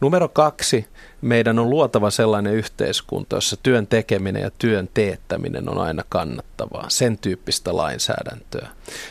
[0.00, 0.86] Numero kaksi,
[1.20, 7.18] meidän on luotava sellainen yhteiskunta, jossa työn tekeminen ja työn teettäminen on aina kannattavaa, sen
[7.18, 8.68] tyyppistä lainsäädäntöä.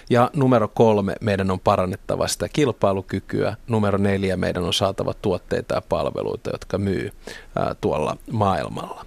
[0.09, 3.55] Ja numero kolme, meidän on parannettava sitä kilpailukykyä.
[3.67, 7.11] Numero neljä, meidän on saatava tuotteita ja palveluita, jotka myy
[7.55, 9.05] ää, tuolla maailmalla.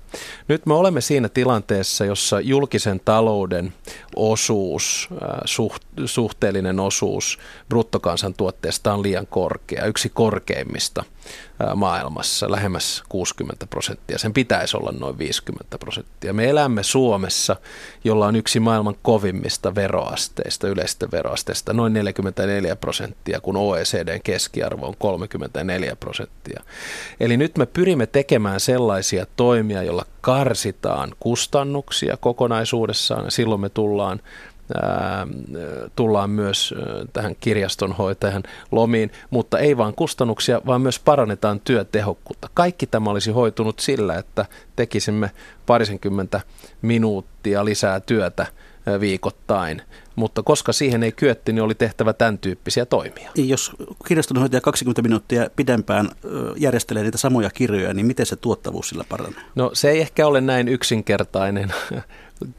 [0.48, 3.72] Nyt me olemme siinä tilanteessa, jossa julkisen talouden
[4.16, 5.08] osuus,
[5.44, 11.04] suht, suhteellinen osuus bruttokansantuotteesta on liian korkea, yksi korkeimmista
[11.74, 14.18] maailmassa, lähemmäs 60 prosenttia.
[14.18, 16.32] Sen pitäisi olla noin 50 prosenttia.
[16.32, 17.56] Me elämme Suomessa,
[18.04, 24.94] jolla on yksi maailman kovimmista veroasteista, yleistä veroasteista, noin 44 prosenttia, kun OECDn keskiarvo on
[24.98, 26.62] 34 prosenttia.
[27.20, 33.30] Eli nyt me pyrimme tekemään sellaisia toimia, joilla karsitaan kustannuksia kokonaisuudessaan.
[33.30, 34.20] Silloin me tullaan
[35.96, 36.74] tullaan myös
[37.12, 42.48] tähän kirjastonhoitajan lomiin, mutta ei vain kustannuksia, vaan myös parannetaan työtehokkuutta.
[42.54, 45.30] Kaikki tämä olisi hoitunut sillä, että tekisimme
[45.66, 46.40] parisenkymmentä
[46.82, 48.46] minuuttia lisää työtä
[49.00, 49.82] viikoittain,
[50.16, 53.30] mutta koska siihen ei kyetty, niin oli tehtävä tämän tyyppisiä toimia.
[53.34, 53.72] Jos
[54.08, 56.08] kirjastonhoitaja 20 minuuttia pidempään
[56.56, 59.40] järjestelee niitä samoja kirjoja, niin miten se tuottavuus sillä paranee?
[59.54, 61.72] No se ei ehkä ole näin yksinkertainen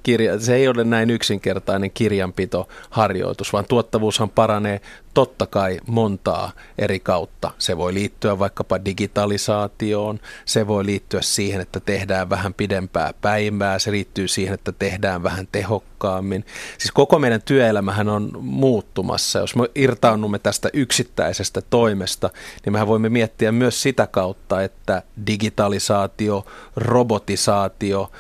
[0.04, 4.82] kirja, se ei ole näin yksinkertainen kirjanpitoharjoitus, vaan tuottavuushan paranee
[5.14, 7.52] totta kai montaa eri kautta.
[7.58, 13.92] Se voi liittyä vaikkapa digitalisaatioon, se voi liittyä siihen, että tehdään vähän pidempää päivää, se
[13.92, 16.46] liittyy siihen, että tehdään vähän tehokkaammin.
[16.78, 19.40] Siis koko meidän työelämähän on muuttumassa.
[19.40, 22.30] Jos me irtaannumme tästä yksittäisestä toimesta,
[22.66, 26.46] niin mehän voimme miettiä myös sitä kautta, että digitalisaatio,
[26.76, 28.12] robotisaatio,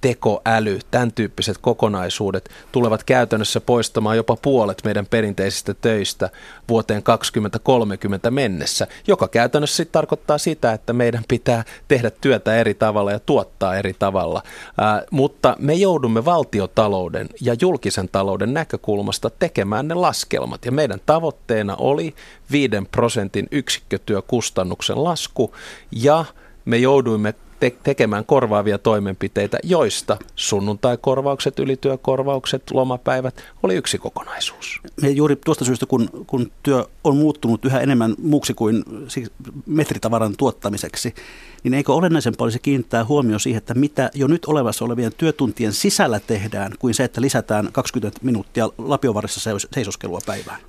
[0.00, 5.97] tekoäly, tämän tyyppiset kokonaisuudet tulevat käytännössä poistamaan jopa puolet meidän perinteisistä töistä
[6.68, 13.12] vuoteen 2030 mennessä, joka käytännössä sit tarkoittaa sitä, että meidän pitää tehdä työtä eri tavalla
[13.12, 14.42] ja tuottaa eri tavalla.
[14.78, 21.76] Ää, mutta me joudumme valtiotalouden ja julkisen talouden näkökulmasta tekemään ne laskelmat ja meidän tavoitteena
[21.76, 22.14] oli
[22.50, 25.54] 5 prosentin yksikkötyökustannuksen lasku
[25.92, 26.24] ja
[26.64, 34.80] me jouduimme te- tekemään korvaavia toimenpiteitä, joista sunnuntaikorvaukset, ylityökorvaukset, lomapäivät oli yksi kokonaisuus.
[35.02, 39.30] Ja juuri tuosta syystä, kun, kun työ on muuttunut yhä enemmän muuksi kuin siis
[39.66, 41.14] metritavaran tuottamiseksi,
[41.62, 46.20] niin eikö olennaisempaa olisi kiinnittää huomio siihen, että mitä jo nyt olevassa olevien työtuntien sisällä
[46.20, 50.60] tehdään, kuin se, että lisätään 20 minuuttia lapiovarissa seisoskelua päivään?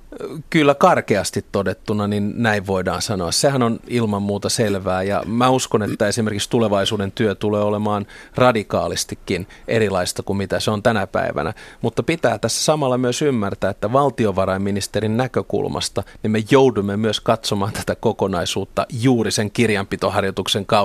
[0.50, 3.32] Kyllä karkeasti todettuna, niin näin voidaan sanoa.
[3.32, 9.46] Sehän on ilman muuta selvää ja mä uskon, että esimerkiksi tulevaisuuden työ tulee olemaan radikaalistikin
[9.68, 11.54] erilaista kuin mitä se on tänä päivänä.
[11.82, 17.94] Mutta pitää tässä samalla myös ymmärtää, että valtiovarainministerin näkökulmasta niin me joudumme myös katsomaan tätä
[17.94, 20.79] kokonaisuutta juuri sen kirjanpitoharjoituksen kautta,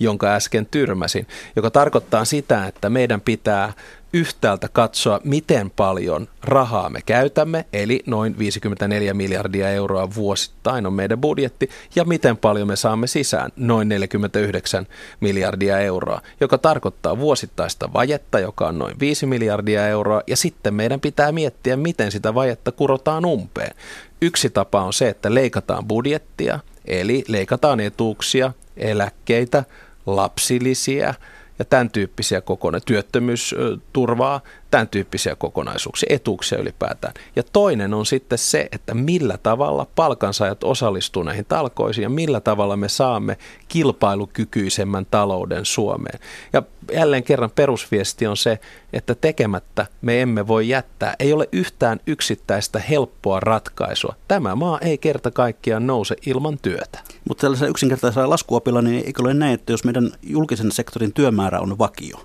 [0.00, 3.72] jonka äsken tyrmäsin, joka tarkoittaa sitä, että meidän pitää
[4.12, 11.20] yhtäältä katsoa, miten paljon rahaa me käytämme, eli noin 54 miljardia euroa vuosittain on meidän
[11.20, 14.86] budjetti, ja miten paljon me saamme sisään, noin 49
[15.20, 21.00] miljardia euroa, joka tarkoittaa vuosittaista vajetta, joka on noin 5 miljardia euroa, ja sitten meidän
[21.00, 23.74] pitää miettiä, miten sitä vajetta kurotaan umpeen.
[24.22, 29.64] Yksi tapa on se, että leikataan budjettia, eli leikataan etuuksia, eläkkeitä,
[30.06, 31.14] lapsilisiä,
[31.58, 37.14] ja tämän tyyppisiä kokonaisuuksia, työttömyysturvaa, tämän tyyppisiä kokonaisuuksia, etuuksia ylipäätään.
[37.36, 42.76] Ja toinen on sitten se, että millä tavalla palkansaajat osallistuu näihin talkoisiin ja millä tavalla
[42.76, 46.18] me saamme kilpailukykyisemmän talouden Suomeen.
[46.52, 48.58] Ja jälleen kerran perusviesti on se,
[48.92, 51.14] että tekemättä me emme voi jättää.
[51.18, 54.14] Ei ole yhtään yksittäistä helppoa ratkaisua.
[54.28, 56.98] Tämä maa ei kerta kaikkiaan nouse ilman työtä.
[57.28, 61.78] Mutta tällaisella yksinkertaisella laskuopilla, niin eikö ole näin, että jos meidän julkisen sektorin työmäärä on
[61.78, 62.18] vakio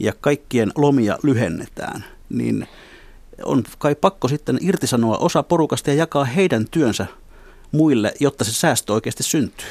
[0.00, 2.68] ja kaikkien lomia lyhennetään, niin
[3.44, 7.06] on kai pakko sitten irtisanoa osa porukasta ja jakaa heidän työnsä
[7.72, 9.68] muille, jotta se säästö oikeasti syntyy?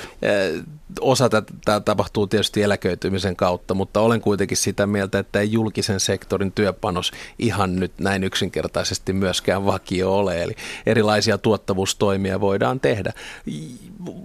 [1.01, 6.51] Osa tätä tapahtuu tietysti eläköitymisen kautta, mutta olen kuitenkin sitä mieltä, että ei julkisen sektorin
[6.51, 10.43] työpanos ihan nyt näin yksinkertaisesti myöskään vakio ole.
[10.43, 13.13] Eli erilaisia tuottavuustoimia voidaan tehdä.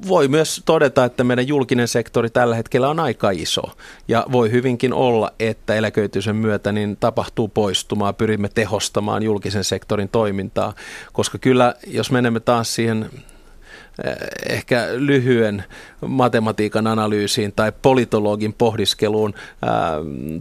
[0.08, 3.62] Voi myös todeta, että meidän julkinen sektori tällä hetkellä on aika iso.
[4.08, 10.74] Ja voi hyvinkin olla, että eläköitymisen myötä niin tapahtuu poistumaa, pyrimme tehostamaan julkisen sektorin toimintaa.
[11.12, 13.10] Koska kyllä, jos menemme taas siihen
[14.48, 15.64] ehkä lyhyen
[16.07, 19.72] matematiikan analyysiin tai politologin pohdiskeluun ää,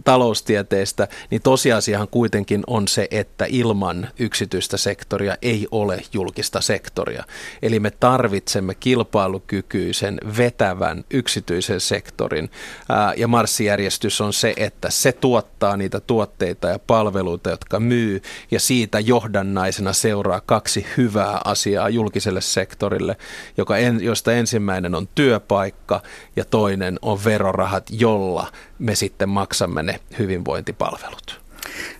[0.04, 7.24] taloustieteestä, niin tosiasiahan kuitenkin on se, että ilman yksityistä sektoria ei ole julkista sektoria.
[7.62, 12.50] Eli me tarvitsemme kilpailukykyisen, vetävän yksityisen sektorin.
[12.88, 18.60] Ää, ja marssijärjestys on se, että se tuottaa niitä tuotteita ja palveluita, jotka myy, ja
[18.60, 23.16] siitä johdannaisena seuraa kaksi hyvää asiaa julkiselle sektorille,
[23.56, 26.02] joka en, josta ensimmäinen on työpaikka
[26.36, 31.40] ja toinen on verorahat, jolla me sitten maksamme ne hyvinvointipalvelut.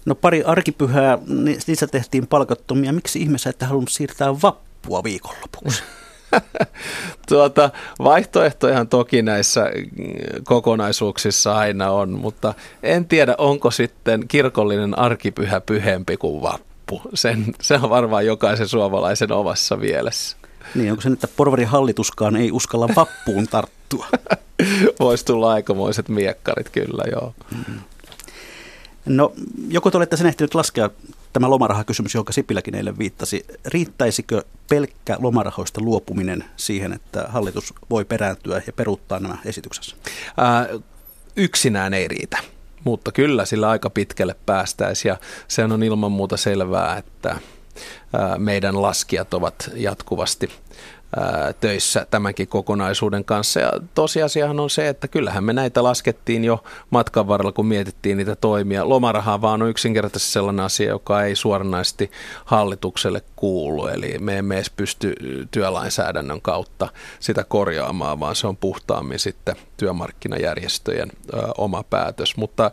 [0.07, 1.19] No pari arkipyhää,
[1.67, 2.93] niissä tehtiin palkattomia.
[2.93, 5.83] Miksi ihmeessä ette halunnut siirtää vappua viikonlopuksi?
[7.29, 9.71] tuota, vaihtoehtojahan toki näissä
[10.45, 17.03] kokonaisuuksissa aina on, mutta en tiedä, onko sitten kirkollinen arkipyhä pyhempi kuin vappu.
[17.15, 20.37] Sen, se on varmaan jokaisen suomalaisen omassa mielessä.
[20.75, 24.07] Niin, onko se nyt, että porvarin hallituskaan ei uskalla vappuun tarttua?
[25.01, 27.35] Voisi tulla aikamoiset miekkarit, kyllä joo.
[27.51, 27.81] Mm.
[29.07, 29.33] No,
[29.69, 30.91] joko te olette sen ehtinyt laskea
[31.33, 33.45] tämä lomarahakysymys, johon Sipiläkin eilen viittasi.
[33.67, 39.97] Riittäisikö pelkkä lomarahoista luopuminen siihen, että hallitus voi perääntyä ja peruuttaa nämä esityksessä?
[40.37, 40.69] Ää,
[41.37, 42.39] yksinään ei riitä
[42.85, 45.17] mutta kyllä sillä aika pitkälle päästäisiin ja
[45.49, 47.37] se on ilman muuta selvää, että
[48.39, 50.51] meidän laskijat ovat jatkuvasti
[51.61, 53.61] töissä tämänkin kokonaisuuden kanssa.
[53.61, 58.37] Ja tosiasiahan on se, että kyllähän me näitä laskettiin jo matkan varrella, kun mietittiin niitä
[58.37, 58.89] toimia.
[58.89, 62.11] Lomaraha vaan on yksinkertaisesti sellainen asia, joka ei suoranaisesti
[62.45, 63.87] hallitukselle kuulu.
[63.87, 65.15] Eli me emme edes pysty
[65.51, 66.89] työlainsäädännön kautta
[67.21, 71.09] sitä korjaamaan, vaan se on puhtaammin sitten työmarkkinajärjestöjen
[71.59, 72.37] oma päätös.
[72.37, 72.71] Mutta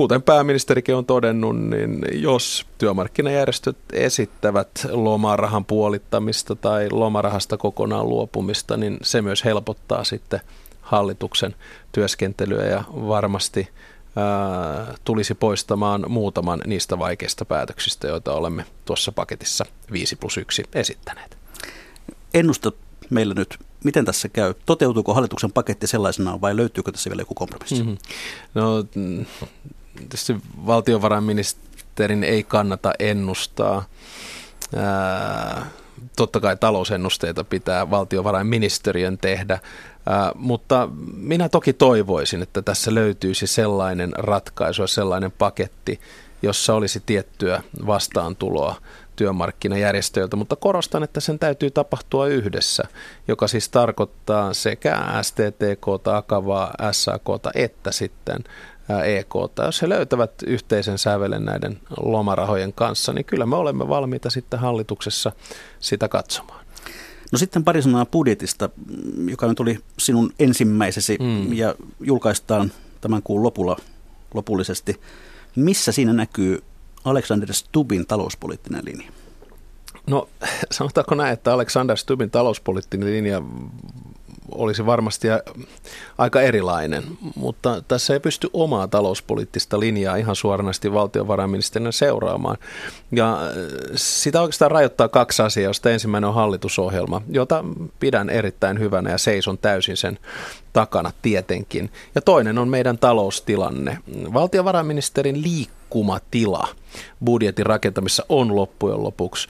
[0.00, 8.96] kuten pääministerikin on todennut, niin jos työmarkkinajärjestöt esittävät lomarahan puolittamista tai lomarahasta kokonaan luopumista, niin
[9.02, 10.40] se myös helpottaa sitten
[10.80, 11.54] hallituksen
[11.92, 13.68] työskentelyä ja varmasti
[14.16, 21.38] ää, tulisi poistamaan muutaman niistä vaikeista päätöksistä, joita olemme tuossa paketissa 5 plus 1 esittäneet.
[22.34, 22.74] Ennustat
[23.10, 24.54] meillä nyt, miten tässä käy?
[24.66, 27.82] Toteutuuko hallituksen paketti sellaisenaan vai löytyykö tässä vielä joku kompromissi?
[27.82, 27.96] Mm-hmm.
[28.54, 28.84] No
[30.00, 30.36] tietysti
[30.66, 33.84] valtiovarainministerin ei kannata ennustaa.
[34.76, 35.66] Ää,
[36.16, 39.58] totta kai talousennusteita pitää valtiovarainministeriön tehdä,
[40.06, 46.00] ää, mutta minä toki toivoisin, että tässä löytyisi sellainen ratkaisu ja sellainen paketti,
[46.42, 48.74] jossa olisi tiettyä vastaantuloa
[49.20, 52.84] työmarkkinajärjestöiltä, mutta korostan, että sen täytyy tapahtua yhdessä,
[53.28, 57.24] joka siis tarkoittaa sekä STTK, Akavaa, SAK
[57.54, 58.44] että sitten
[59.04, 59.34] EK.
[59.64, 65.32] Jos he löytävät yhteisen sävelen näiden lomarahojen kanssa, niin kyllä me olemme valmiita sitten hallituksessa
[65.80, 66.64] sitä katsomaan.
[67.32, 68.70] No sitten pari sanaa budjetista,
[69.28, 71.52] joka nyt oli sinun ensimmäisesi mm.
[71.52, 73.76] ja julkaistaan tämän kuun lopulla
[74.34, 75.00] lopullisesti.
[75.56, 76.62] Missä siinä näkyy
[77.04, 79.12] Alexander Stubin talouspoliittinen linja?
[80.06, 80.28] No
[80.70, 83.42] sanotaanko näin, että Alexander Stubin talouspoliittinen linja
[84.54, 85.28] olisi varmasti
[86.18, 92.56] aika erilainen, mutta tässä ei pysty omaa talouspoliittista linjaa ihan suoranaisesti valtiovarainministerinä seuraamaan.
[93.12, 93.48] Ja äh,
[93.94, 97.64] sitä oikeastaan rajoittaa kaksi asiaa, josta ensimmäinen on hallitusohjelma, jota
[98.00, 100.18] pidän erittäin hyvänä ja seison täysin sen
[100.72, 101.90] takana tietenkin.
[102.14, 103.98] Ja toinen on meidän taloustilanne.
[104.34, 105.42] Valtiovarainministerin
[105.90, 106.68] liikkumatila
[107.24, 109.48] budjetin rakentamissa on loppujen lopuksi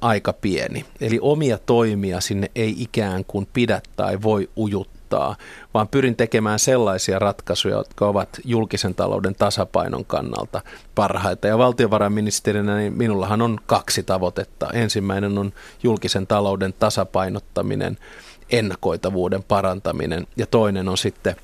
[0.00, 0.84] aika pieni.
[1.00, 5.36] Eli omia toimia sinne ei ikään kuin pidä tai voi ujuttaa,
[5.74, 10.60] vaan pyrin tekemään sellaisia ratkaisuja, jotka ovat julkisen talouden tasapainon kannalta
[10.94, 11.46] parhaita.
[11.46, 14.70] Ja valtiovarainministerinä niin minullahan on kaksi tavoitetta.
[14.72, 17.98] Ensimmäinen on julkisen talouden tasapainottaminen,
[18.50, 21.36] ennakoitavuuden parantaminen ja toinen on sitten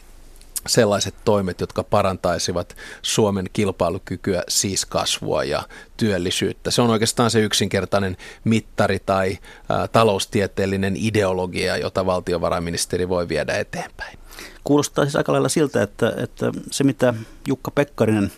[0.66, 5.62] sellaiset toimet, jotka parantaisivat Suomen kilpailukykyä, siis kasvua ja
[5.96, 6.70] työllisyyttä.
[6.70, 9.38] Se on oikeastaan se yksinkertainen mittari tai
[9.70, 14.18] ä, taloustieteellinen ideologia, jota valtiovarainministeri voi viedä eteenpäin.
[14.64, 17.14] Kuulostaa siis aika lailla siltä, että, että se mitä
[17.48, 18.32] Jukka Pekkarinen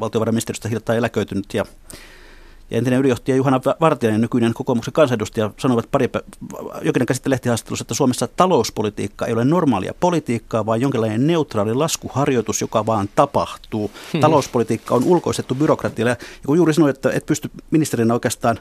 [0.00, 1.64] valtiovarainministeriöstä hiljattain eläköitynyt ja
[2.70, 6.10] ja entinen ylijohtaja Juhana Vartijainen, nykyinen kokoomuksen kansanedustaja, sanoivat pari
[6.82, 12.86] jokin käsitte lehtihaastattelussa, että Suomessa talouspolitiikka ei ole normaalia politiikkaa, vaan jonkinlainen neutraali laskuharjoitus, joka
[12.86, 13.90] vaan tapahtuu.
[14.12, 14.20] Hmm.
[14.20, 16.10] Talouspolitiikka on ulkoistettu byrokratialle.
[16.10, 18.58] Ja kun juuri sanoin, että et pysty ministerinä oikeastaan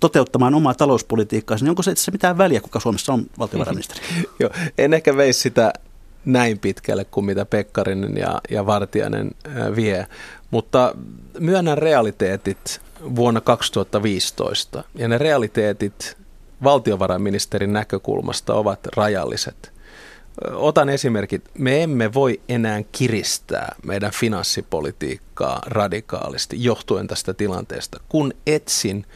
[0.00, 4.00] toteuttamaan omaa talouspolitiikkaa, niin onko se itse mitään väliä, kuka Suomessa on valtiovarainministeri?
[4.40, 5.72] Joo, en ehkä veisi sitä
[6.24, 9.30] näin pitkälle kuin mitä Pekkarinen ja, ja Vartiainen
[9.76, 10.06] vie,
[10.50, 10.94] mutta
[11.38, 12.80] myönnän realiteetit
[13.16, 14.84] vuonna 2015.
[14.94, 16.16] Ja ne realiteetit
[16.64, 19.72] valtiovarainministerin näkökulmasta ovat rajalliset.
[20.52, 21.44] Otan esimerkit.
[21.58, 28.00] Me emme voi enää kiristää meidän finanssipolitiikkaa radikaalisti johtuen tästä tilanteesta.
[28.08, 29.06] Kun etsin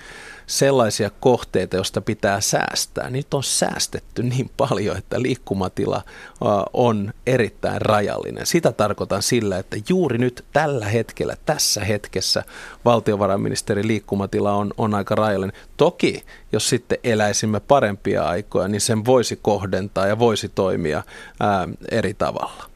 [0.46, 3.10] sellaisia kohteita, joista pitää säästää.
[3.10, 6.02] Nyt on säästetty niin paljon, että liikkumatila
[6.72, 8.46] on erittäin rajallinen.
[8.46, 12.44] Sitä tarkoitan sillä, että juuri nyt tällä hetkellä, tässä hetkessä
[12.84, 15.56] valtiovarainministerin liikkumatila on, on aika rajallinen.
[15.76, 21.02] Toki, jos sitten eläisimme parempia aikoja, niin sen voisi kohdentaa ja voisi toimia
[21.40, 22.75] ää, eri tavalla.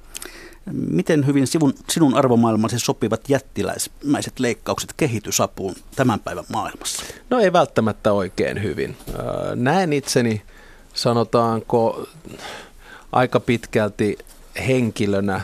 [0.72, 7.02] Miten hyvin sinun, sinun arvomaailmasi sopivat jättiläismäiset leikkaukset kehitysapuun tämän päivän maailmassa?
[7.30, 8.96] No ei välttämättä oikein hyvin.
[9.54, 10.42] Näen itseni,
[10.94, 12.06] sanotaanko,
[13.12, 14.18] aika pitkälti
[14.66, 15.40] henkilönä,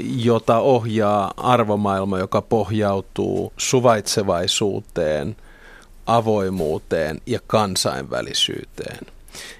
[0.00, 5.36] jota ohjaa arvomaailma, joka pohjautuu suvaitsevaisuuteen,
[6.06, 8.98] avoimuuteen ja kansainvälisyyteen–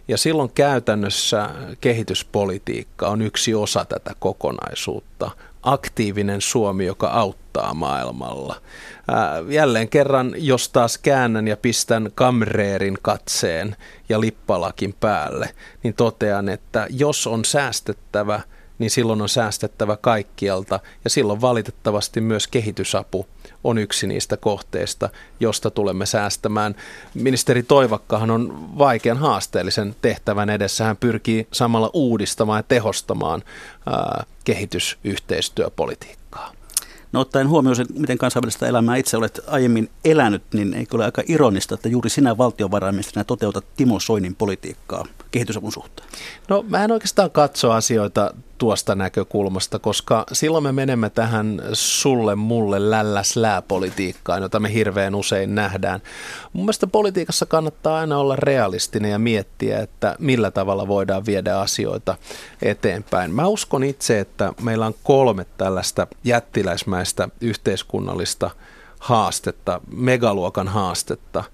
[0.09, 1.51] ja silloin käytännössä
[1.81, 5.31] kehityspolitiikka on yksi osa tätä kokonaisuutta.
[5.63, 8.61] Aktiivinen Suomi, joka auttaa maailmalla.
[9.09, 13.77] Ää, jälleen kerran, jos taas käännän ja pistän kamreerin katseen
[14.09, 18.41] ja lippalakin päälle, niin totean, että jos on säästettävä,
[18.79, 23.27] niin silloin on säästettävä kaikkialta ja silloin valitettavasti myös kehitysapu
[23.65, 25.09] on yksi niistä kohteista,
[25.41, 26.75] josta tulemme säästämään.
[27.15, 30.85] Ministeri Toivakkahan on vaikean haasteellisen tehtävän edessä.
[30.85, 33.43] Hän pyrkii samalla uudistamaan ja tehostamaan
[33.87, 36.53] ää, kehitysyhteistyöpolitiikkaa.
[37.13, 41.23] No ottaen huomioon sen, miten kansainvälistä elämää itse olet aiemmin elänyt, niin eikö ole aika
[41.29, 46.09] ironista, että juuri sinä valtiovarainministerinä toteutat Timo Soinin politiikkaa kehitysavun suhteen?
[46.49, 52.91] No mä en oikeastaan katso asioita tuosta näkökulmasta, koska silloin me menemme tähän sulle, mulle,
[52.91, 56.03] lälläs, lää-politiikkaan, jota me hirveän usein nähdään.
[56.53, 62.17] Mun mielestä politiikassa kannattaa aina olla realistinen ja miettiä, että millä tavalla voidaan viedä asioita
[62.63, 63.35] eteenpäin.
[63.35, 68.51] Mä uskon itse, että meillä on kolme tällaista jättiläismäistä yhteiskunnallista
[68.99, 71.45] haastetta, megaluokan haastetta,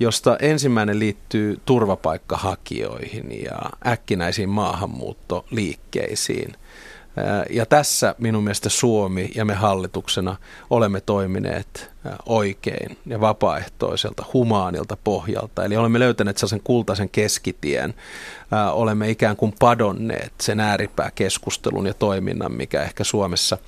[0.00, 6.56] josta ensimmäinen liittyy turvapaikkahakijoihin ja äkkinäisiin maahanmuuttoliikkeisiin.
[7.50, 10.36] Ja tässä minun mielestä Suomi ja me hallituksena
[10.70, 11.90] olemme toimineet
[12.26, 15.64] oikein ja vapaaehtoiselta, humaanilta pohjalta.
[15.64, 17.94] Eli olemme löytäneet sellaisen kultaisen keskitien,
[18.72, 23.58] olemme ikään kuin padonneet sen ääripääkeskustelun ja toiminnan, mikä ehkä Suomessa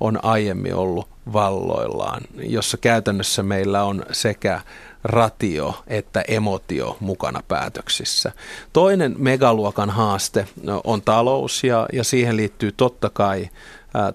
[0.00, 4.60] on aiemmin ollut valloillaan, jossa käytännössä meillä on sekä
[5.04, 8.32] ratio että emotio mukana päätöksissä.
[8.72, 13.48] Toinen megaluokan haaste no, on talous ja, ja siihen liittyy totta kai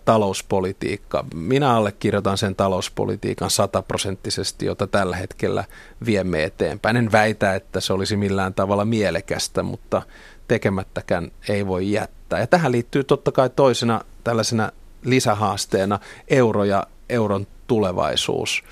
[0.05, 1.25] talouspolitiikka.
[1.33, 5.63] Minä allekirjoitan sen talouspolitiikan sataprosenttisesti, jota tällä hetkellä
[6.05, 6.97] viemme eteenpäin.
[6.97, 10.01] En väitä, että se olisi millään tavalla mielekästä, mutta
[10.47, 12.39] tekemättäkään ei voi jättää.
[12.39, 14.71] Ja tähän liittyy totta kai toisena tällaisena
[15.03, 18.63] lisähaasteena euro ja euron tulevaisuus.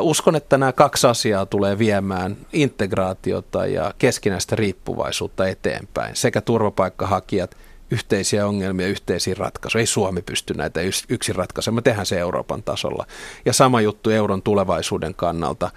[0.00, 6.16] Uskon, että nämä kaksi asiaa tulee viemään integraatiota ja keskinäistä riippuvaisuutta eteenpäin.
[6.16, 7.56] Sekä turvapaikkahakijat,
[7.90, 9.80] yhteisiä ongelmia, yhteisiä ratkaisuja.
[9.80, 13.06] Ei Suomi pysty näitä yksin ratkaisemaan, me tehdään se Euroopan tasolla.
[13.44, 15.70] Ja sama juttu euron tulevaisuuden kannalta.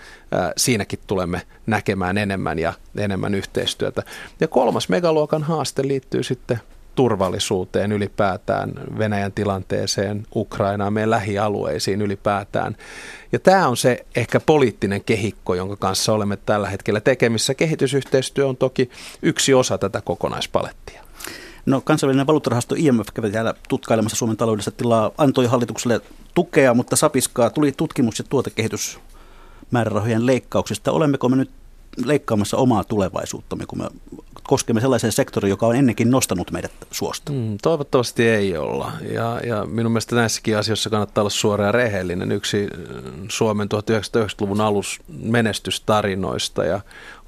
[0.58, 4.04] Siinäkin tulemme näkemään enemmän ja enemmän yhteistyötä.
[4.40, 6.60] Ja kolmas megaluokan haaste liittyy sitten
[7.00, 12.78] turvallisuuteen ylipäätään, Venäjän tilanteeseen, Ukrainaan, meidän lähialueisiin ylipäätään.
[13.32, 17.54] Ja tämä on se ehkä poliittinen kehikko, jonka kanssa olemme tällä hetkellä tekemissä.
[17.54, 18.90] Kehitysyhteistyö on toki
[19.22, 21.04] yksi osa tätä kokonaispalettia.
[21.66, 26.02] No kansainvälinen valuuttarahasto IMF kävi täällä tutkailemassa Suomen taloudessa tilaa, antoi hallitukselle
[26.34, 30.92] tukea, mutta sapiskaa tuli tutkimus- ja tuotekehitysmäärärahojen leikkauksista.
[30.92, 31.52] Olemmeko me nyt
[32.06, 33.88] leikkaamassa omaa tulevaisuuttamme, kun me
[34.50, 37.32] koskemme sellaiseen sektoriin, joka on ennenkin nostanut meidät suosta?
[37.32, 38.92] Mm, toivottavasti ei olla.
[39.14, 42.32] Ja, ja minun mielestä näissäkin asioissa kannattaa olla suora ja rehellinen.
[42.32, 46.80] Yksi mm, Suomen 1990-luvun alus menestystarinoista ja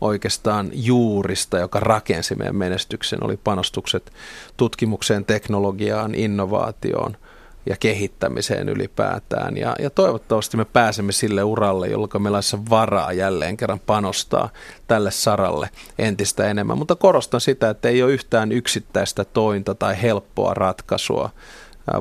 [0.01, 4.11] oikeastaan juurista, joka rakensi meidän menestyksen, oli panostukset
[4.57, 7.17] tutkimukseen, teknologiaan, innovaatioon–
[7.66, 9.57] ja kehittämiseen ylipäätään.
[9.57, 14.49] Ja, ja toivottavasti me pääsemme sille uralle, jolloin meillä olisi varaa jälleen kerran panostaa
[14.88, 16.78] tälle saralle entistä enemmän.
[16.78, 21.30] Mutta korostan sitä, että ei ole yhtään yksittäistä tointa tai helppoa ratkaisua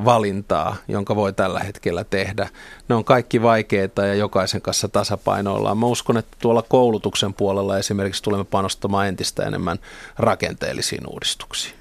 [0.05, 2.49] valintaa, jonka voi tällä hetkellä tehdä.
[2.89, 5.77] Ne on kaikki vaikeita ja jokaisen kanssa tasapainoillaan.
[5.77, 9.79] Mä uskon, että tuolla koulutuksen puolella esimerkiksi tulemme panostamaan entistä enemmän
[10.17, 11.80] rakenteellisiin uudistuksiin.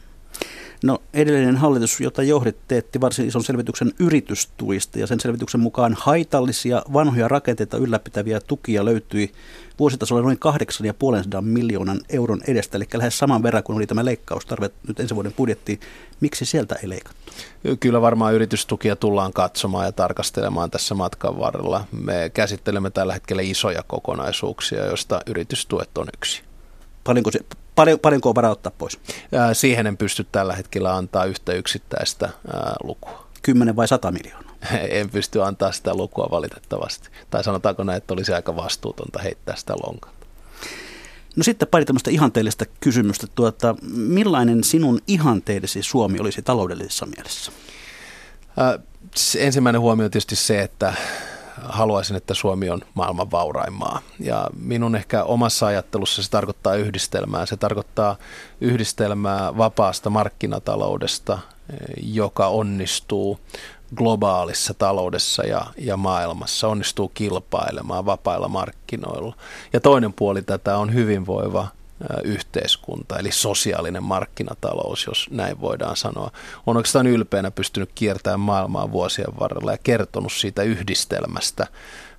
[0.85, 6.83] No edellinen hallitus, jota johdit, teetti varsin ison selvityksen yritystuista ja sen selvityksen mukaan haitallisia
[6.93, 9.33] vanhoja rakenteita ylläpitäviä tukia löytyi
[9.78, 10.39] vuositasolla noin
[11.35, 15.33] 8,5 miljoonan euron edestä, eli lähes saman verran kuin oli tämä leikkaustarve nyt ensi vuoden
[15.33, 15.81] budjettiin.
[16.20, 17.33] Miksi sieltä ei leikattu?
[17.81, 21.85] Kyllä varmaan yritystukia tullaan katsomaan ja tarkastelemaan tässä matkan varrella.
[21.93, 26.43] Me käsittelemme tällä hetkellä isoja kokonaisuuksia, joista yritystuet on yksi.
[27.05, 27.41] Paljonko, se,
[27.81, 28.99] paljon, paljonko on varaa ottaa pois?
[29.53, 33.26] Siihen en pysty tällä hetkellä antaa yhtä yksittäistä ää, lukua.
[33.43, 34.51] 10 vai 100 miljoonaa?
[34.99, 37.09] En pysty antaa sitä lukua valitettavasti.
[37.31, 40.26] Tai sanotaanko näin, että olisi aika vastuutonta heittää sitä lonkalta.
[41.37, 43.26] No sitten pari tämmöistä ihanteellista kysymystä.
[43.35, 47.53] Tuota, millainen sinun ihanteellesi Suomi olisi taloudellisessa mielessä?
[48.59, 48.83] Äh,
[49.39, 50.95] ensimmäinen huomio on tietysti se, että
[51.62, 54.01] haluaisin, että Suomi on maailman vaurain maa.
[54.20, 57.46] Ja minun ehkä omassa ajattelussa se tarkoittaa yhdistelmää.
[57.46, 58.16] Se tarkoittaa
[58.61, 61.38] yhdistelmää vapaasta markkinataloudesta,
[62.03, 63.40] joka onnistuu
[63.94, 69.36] globaalissa taloudessa ja, ja maailmassa, onnistuu kilpailemaan vapailla markkinoilla.
[69.72, 71.68] Ja toinen puoli tätä on hyvinvoiva
[72.24, 76.30] yhteiskunta, eli sosiaalinen markkinatalous, jos näin voidaan sanoa.
[76.66, 81.66] On oikeastaan ylpeänä pystynyt kiertämään maailmaa vuosien varrella ja kertonut siitä yhdistelmästä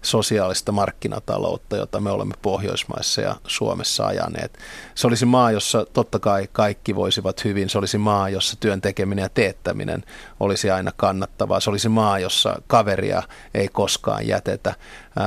[0.01, 4.57] sosiaalista markkinataloutta, jota me olemme Pohjoismaissa ja Suomessa ajaneet.
[4.95, 7.69] Se olisi maa, jossa totta kai kaikki voisivat hyvin.
[7.69, 10.03] Se olisi maa, jossa työn tekeminen ja teettäminen
[10.39, 11.59] olisi aina kannattavaa.
[11.59, 13.23] Se olisi maa, jossa kaveria
[13.53, 14.75] ei koskaan jätetä.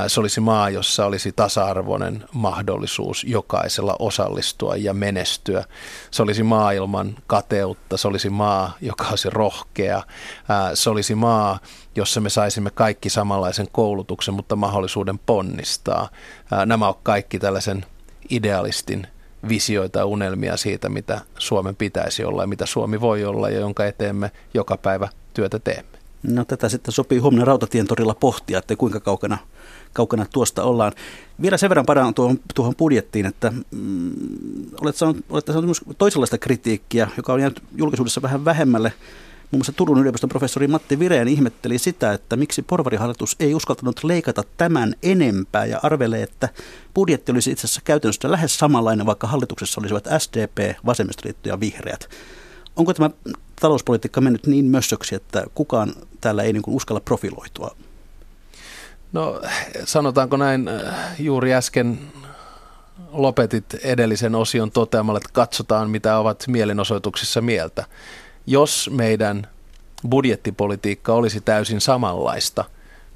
[0.06, 5.64] Se olisi maa, jossa olisi tasa-arvoinen mahdollisuus jokaisella osallistua ja menestyä.
[6.10, 7.96] Se olisi maa ilman kateutta.
[7.96, 10.02] Se olisi maa, joka olisi rohkea.
[10.74, 11.58] Se olisi maa,
[11.96, 16.08] jossa me saisimme kaikki samanlaisen koulutuksen, mutta mahdollisuuden ponnistaa.
[16.66, 17.86] Nämä ovat kaikki tällaisen
[18.30, 19.06] idealistin
[19.48, 23.86] visioita ja unelmia siitä, mitä Suomen pitäisi olla ja mitä Suomi voi olla ja jonka
[23.86, 25.98] eteemme joka päivä työtä teemme.
[26.22, 29.38] No tätä sitten sopii huomenna Rautatientorilla pohtia, että kuinka kaukana,
[29.92, 30.92] kaukana tuosta ollaan.
[31.42, 34.12] Vielä sen verran paran tuohon, tuohon budjettiin, että mm,
[34.80, 38.92] olet saanut, olet saanut myös toisenlaista kritiikkiä, joka on jäänyt julkisuudessa vähän vähemmälle.
[39.54, 44.42] Muun muassa Turun yliopiston professori Matti Vireen ihmetteli sitä, että miksi porvarihallitus ei uskaltanut leikata
[44.56, 46.48] tämän enempää ja arvelee, että
[46.94, 52.08] budjetti olisi itse asiassa käytännössä lähes samanlainen, vaikka hallituksessa olisivat SDP, Vasemmistoliitto ja Vihreät.
[52.76, 53.10] Onko tämä
[53.60, 57.76] talouspolitiikka mennyt niin mössöksi, että kukaan täällä ei niin kuin uskalla profiloitua?
[59.12, 59.40] No
[59.84, 60.70] sanotaanko näin,
[61.18, 61.98] juuri äsken
[63.12, 67.84] lopetit edellisen osion toteamalla, että katsotaan mitä ovat mielenosoituksissa mieltä
[68.46, 69.46] jos meidän
[70.10, 72.64] budjettipolitiikka olisi täysin samanlaista,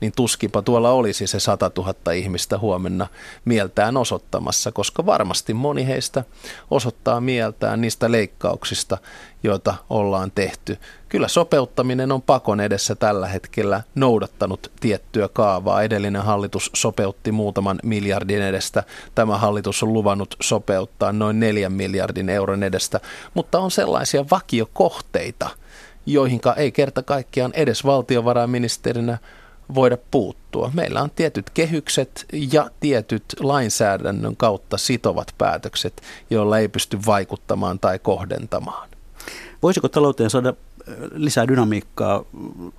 [0.01, 3.07] niin tuskipa tuolla olisi se 100 000 ihmistä huomenna
[3.45, 6.25] mieltään osoittamassa, koska varmasti moni heistä
[6.71, 8.99] osoittaa mieltään niistä leikkauksista,
[9.43, 10.79] joita ollaan tehty.
[11.09, 15.83] Kyllä sopeuttaminen on pakon edessä tällä hetkellä noudattanut tiettyä kaavaa.
[15.83, 18.83] Edellinen hallitus sopeutti muutaman miljardin edestä.
[19.15, 23.01] Tämä hallitus on luvannut sopeuttaa noin neljän miljardin euron edestä,
[23.35, 25.51] mutta on sellaisia vakiokohteita,
[26.07, 29.19] joihinka ei kerta kaikkiaan edes valtiovarainministerinä
[29.75, 30.71] voida puuttua.
[30.75, 37.99] Meillä on tietyt kehykset ja tietyt lainsäädännön kautta sitovat päätökset, joilla ei pysty vaikuttamaan tai
[37.99, 38.89] kohdentamaan.
[39.62, 40.55] Voisiko talouteen saada
[41.12, 42.25] lisää dynamiikkaa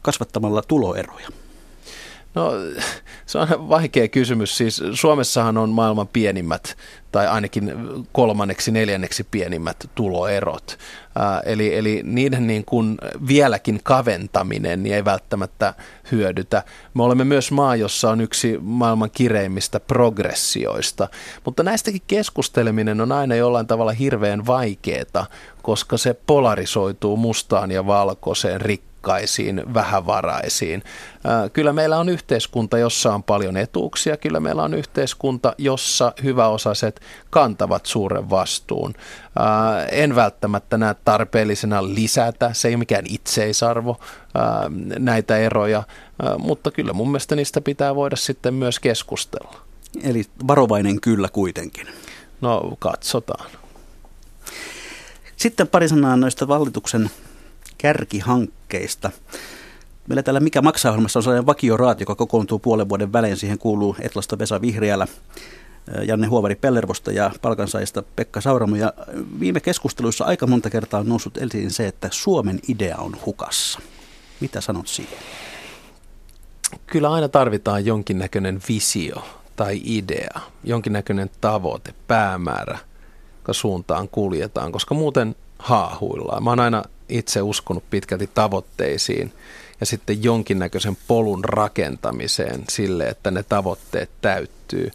[0.01, 1.29] kasvattamalla tuloeroja?
[2.35, 2.51] No
[3.25, 4.57] se on vaikea kysymys.
[4.57, 6.77] Siis Suomessahan on maailman pienimmät
[7.11, 7.73] tai ainakin
[8.11, 10.77] kolmanneksi, neljänneksi pienimmät tuloerot.
[11.15, 15.73] Ää, eli, eli niiden niin kuin vieläkin kaventaminen niin ei välttämättä
[16.11, 16.63] hyödytä.
[16.93, 21.07] Me olemme myös maa, jossa on yksi maailman kireimmistä progressioista,
[21.45, 25.25] mutta näistäkin keskusteleminen on aina jollain tavalla hirveän vaikeaa,
[25.61, 30.83] koska se polarisoituu mustaan ja valkoiseen, rik rikkaisiin, vähävaraisiin.
[31.53, 34.17] Kyllä meillä on yhteiskunta, jossa on paljon etuuksia.
[34.17, 38.93] Kyllä meillä on yhteiskunta, jossa hyväosaiset kantavat suuren vastuun.
[39.91, 43.99] En välttämättä näe tarpeellisena lisätä, se ei ole mikään itseisarvo
[44.99, 45.83] näitä eroja,
[46.37, 49.61] mutta kyllä mun mielestä niistä pitää voida sitten myös keskustella.
[50.03, 51.87] Eli varovainen kyllä kuitenkin.
[52.41, 53.49] No katsotaan.
[55.37, 57.09] Sitten pari sanaa noista valituksen
[57.77, 58.58] kärkihankkeista.
[60.07, 63.37] Meillä täällä Mikä maksaa ohjelmassa on sellainen vakioraat, joka kokoontuu puolen vuoden välein.
[63.37, 65.07] Siihen kuuluu Etlasta Vesa Vihriälä,
[66.05, 68.75] Janne Huovari Pellervosta ja palkansaajista Pekka Sauramo.
[68.75, 68.93] Ja
[69.39, 73.79] viime keskusteluissa aika monta kertaa on noussut esiin se, että Suomen idea on hukassa.
[74.39, 75.19] Mitä sanot siihen?
[76.85, 79.23] Kyllä aina tarvitaan jonkinnäköinen visio
[79.55, 82.77] tai idea, jonkinnäköinen tavoite, päämäärä,
[83.37, 86.43] joka suuntaan kuljetaan, koska muuten haahuillaan.
[86.43, 89.33] Mä oon aina itse uskonut pitkälti tavoitteisiin
[89.79, 94.91] ja sitten jonkinnäköisen polun rakentamiseen sille, että ne tavoitteet täyttyy.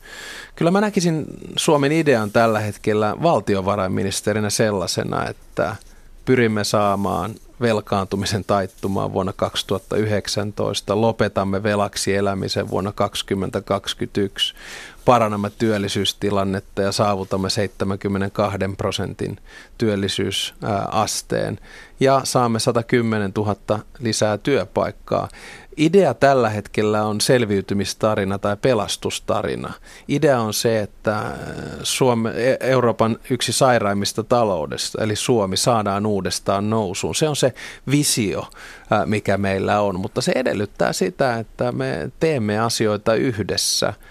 [0.56, 5.76] Kyllä mä näkisin Suomen idean tällä hetkellä valtiovarainministerinä sellaisena, että
[6.24, 14.54] pyrimme saamaan velkaantumisen taittumaan vuonna 2019, lopetamme velaksi elämisen vuonna 2021,
[15.05, 19.38] parannamme työllisyystilannetta ja saavutamme 72 prosentin
[19.78, 21.59] työllisyysasteen
[22.00, 23.57] ja saamme 110 000
[23.98, 25.28] lisää työpaikkaa.
[25.76, 29.72] Idea tällä hetkellä on selviytymistarina tai pelastustarina.
[30.09, 31.22] Idea on se, että
[31.82, 37.14] Suome, e, Euroopan yksi sairaimmista taloudesta, eli Suomi, saadaan uudestaan nousuun.
[37.14, 37.55] Se on se
[37.90, 38.48] visio,
[39.05, 43.94] mikä meillä on, mutta se edellyttää sitä, että me teemme asioita yhdessä–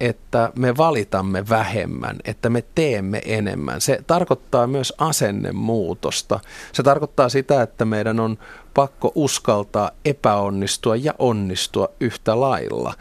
[0.00, 3.80] että me valitamme vähemmän, että me teemme enemmän.
[3.80, 6.40] Se tarkoittaa myös asennemuutosta.
[6.72, 8.38] Se tarkoittaa sitä, että meidän on
[8.74, 12.94] pakko uskaltaa epäonnistua ja onnistua yhtä lailla.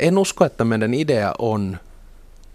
[0.00, 1.78] En usko, että meidän idea on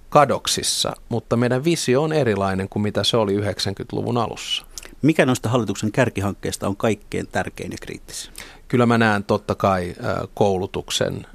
[0.10, 4.66] kadoksissa, mutta meidän visio on erilainen kuin mitä se oli 90-luvun alussa.
[5.02, 8.34] Mikä noista hallituksen kärkihankkeista on kaikkein tärkein ja kriittisin?
[8.68, 9.96] Kyllä mä näen totta kai
[10.34, 11.28] koulutuksen,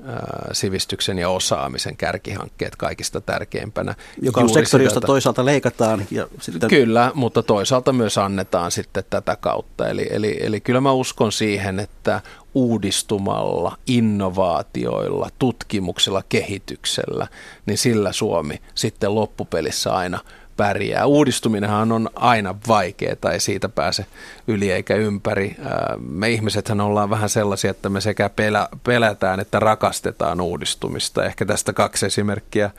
[0.53, 3.95] sivistyksen ja osaamisen kärkihankkeet kaikista tärkeimpänä.
[4.23, 6.07] Joka on sektori, josta toisaalta leikataan.
[6.11, 6.71] Ja sitten...
[6.71, 9.89] Kyllä, mutta toisaalta myös annetaan sitten tätä kautta.
[9.89, 12.21] Eli, eli, eli kyllä mä uskon siihen, että
[12.55, 17.27] uudistumalla, innovaatioilla, tutkimuksella, kehityksellä,
[17.67, 20.19] niin sillä Suomi sitten loppupelissä aina–
[20.61, 21.07] pärjää.
[21.07, 24.07] Uudistuminenhan on aina vaikeaa, tai siitä pääse
[24.47, 25.57] yli eikä ympäri.
[25.99, 31.25] Me ihmisethän ollaan vähän sellaisia, että me sekä pelä, pelätään että rakastetaan uudistumista.
[31.25, 32.71] Ehkä tästä kaksi esimerkkiä.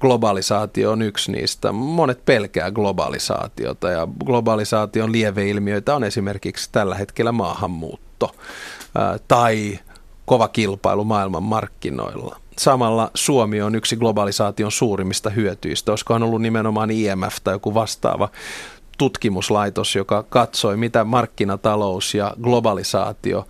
[0.00, 1.72] Globalisaatio on yksi niistä.
[1.72, 8.34] Monet pelkää globalisaatiota ja globalisaation lieveilmiöitä on esimerkiksi tällä hetkellä maahanmuutto
[9.28, 9.78] tai
[10.24, 15.92] kova kilpailu maailman markkinoilla samalla Suomi on yksi globalisaation suurimmista hyötyistä.
[15.92, 18.28] Olisikohan ollut nimenomaan IMF tai joku vastaava
[18.98, 23.48] tutkimuslaitos, joka katsoi, mitä markkinatalous ja globalisaatio,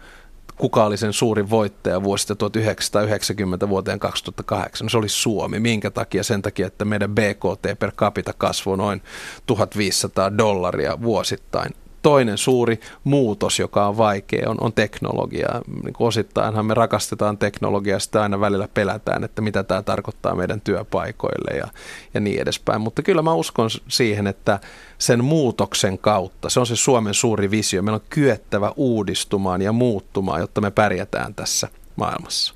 [0.57, 4.85] kuka oli sen suurin voittaja vuosista 1990 vuoteen 2008.
[4.85, 5.61] No se oli Suomi.
[5.61, 6.23] Minkä takia?
[6.23, 9.03] Sen takia, että meidän BKT per capita kasvoi noin
[9.47, 11.75] 1500 dollaria vuosittain
[12.07, 15.49] toinen suuri muutos, joka on vaikea, on, on teknologia.
[15.85, 21.57] Niin osittainhan me rakastetaan teknologiaa, sitä aina välillä pelätään, että mitä tämä tarkoittaa meidän työpaikoille
[21.57, 21.69] ja,
[22.15, 22.81] ja niin edespäin.
[22.81, 24.61] Mutta kyllä mä uskon siihen, että
[24.99, 30.41] sen muutoksen kautta, se on se Suomen suuri visio, meillä on kyettävä uudistumaan ja muuttumaan,
[30.41, 32.55] jotta me pärjätään tässä maailmassa.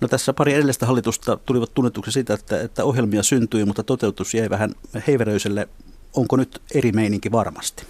[0.00, 4.50] No tässä pari edellistä hallitusta tulivat tunnetuksi siitä, että, että ohjelmia syntyi, mutta toteutus jäi
[4.50, 4.74] vähän
[5.06, 5.68] heiveröiselle.
[6.14, 7.84] Onko nyt eri meininki varmasti?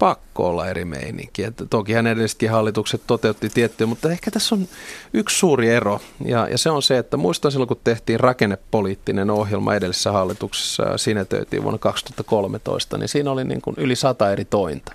[0.00, 1.42] Pakko olla eri meininki.
[1.42, 4.68] Että tokihan edellisetkin hallitukset toteutti tiettyjä, mutta ehkä tässä on
[5.12, 6.00] yksi suuri ero.
[6.24, 11.62] Ja, ja se on se, että muistan silloin, kun tehtiin rakennepoliittinen ohjelma edellisessä hallituksessa sinetöitiin
[11.62, 14.92] vuonna 2013, niin siinä oli niin kuin yli sata eri tointa.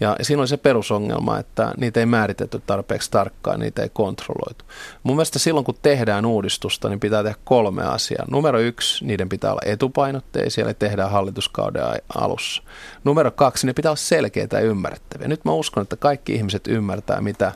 [0.00, 4.64] Ja siinä oli se perusongelma, että niitä ei määritetty tarpeeksi tarkkaan, niitä ei kontrolloitu.
[5.02, 8.24] Mun mielestä silloin, kun tehdään uudistusta, niin pitää tehdä kolme asiaa.
[8.30, 11.82] Numero yksi, niiden pitää olla etupainotteisia, eli tehdään hallituskauden
[12.14, 12.62] alussa.
[13.04, 15.28] Numero kaksi, ne pitää olla selkeitä ja ymmärrettäviä.
[15.28, 17.52] Nyt mä uskon, että kaikki ihmiset ymmärtää, mitä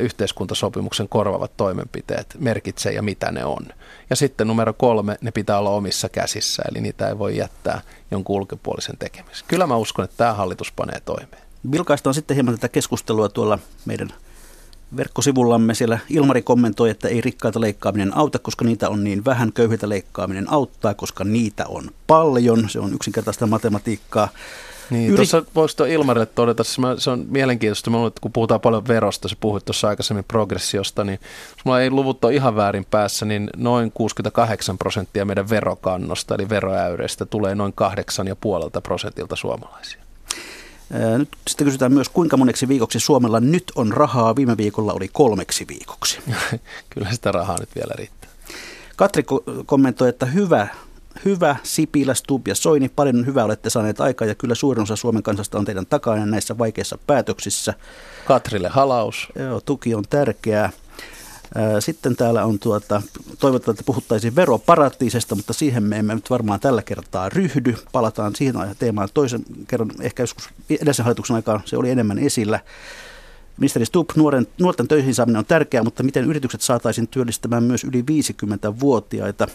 [0.00, 3.66] yhteiskuntasopimuksen korvaavat toimenpiteet merkitsee ja mitä ne on.
[4.10, 8.36] Ja sitten numero kolme, ne pitää olla omissa käsissä, eli niitä ei voi jättää jonkun
[8.36, 9.48] ulkopuolisen tekemiseen.
[9.48, 11.42] Kyllä mä uskon, että tämä hallitus panee toimeen.
[11.72, 14.12] Vilkaistaan sitten hieman tätä keskustelua tuolla meidän
[14.96, 15.74] verkkosivullamme.
[15.74, 19.52] Siellä Ilmari kommentoi, että ei rikkaita leikkaaminen auta, koska niitä on niin vähän.
[19.52, 22.68] Köyhiltä leikkaaminen auttaa, koska niitä on paljon.
[22.70, 24.28] Se on yksinkertaista matematiikkaa.
[24.90, 25.16] Niin, Yri...
[25.16, 26.64] tuossa voisi tuo Ilmarille todeta,
[26.98, 31.18] se on mielenkiintoista, kun puhutaan paljon verosta, se puhuit tuossa aikaisemmin progressiosta, niin
[31.56, 36.48] jos mulla ei luvut ole ihan väärin päässä, niin noin 68 prosenttia meidän verokannosta, eli
[36.48, 37.74] veroäyreistä, tulee noin
[38.74, 40.04] 8,5 prosentilta suomalaisia.
[41.18, 44.36] Nyt sitten kysytään myös, kuinka moneksi viikoksi Suomella nyt on rahaa.
[44.36, 46.18] Viime viikolla oli kolmeksi viikoksi.
[46.90, 48.30] Kyllä sitä rahaa nyt vielä riittää.
[48.96, 49.24] Katri
[49.66, 50.68] kommentoi, että hyvä
[51.24, 55.22] hyvä, Sipilä, Stub ja Soini, paljon hyvää olette saaneet aikaa ja kyllä suurin osa Suomen
[55.22, 57.74] kansasta on teidän takana näissä vaikeissa päätöksissä.
[58.26, 59.28] Katrille halaus.
[59.38, 60.70] Joo, tuki on tärkeää.
[61.80, 63.02] Sitten täällä on tuota,
[63.38, 67.76] toivottavasti, että puhuttaisiin veroparatiisesta, mutta siihen me emme nyt varmaan tällä kertaa ryhdy.
[67.92, 72.60] Palataan siihen teemaan toisen kerran, ehkä joskus edellisen hallituksen aikaan se oli enemmän esillä.
[73.56, 78.02] Ministeri Stubb, nuoren, nuorten töihin saaminen on tärkeää, mutta miten yritykset saataisiin työllistämään myös yli
[78.02, 79.46] 50-vuotiaita?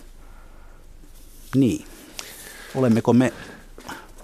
[1.55, 1.85] Niin.
[2.75, 3.33] Olemmeko me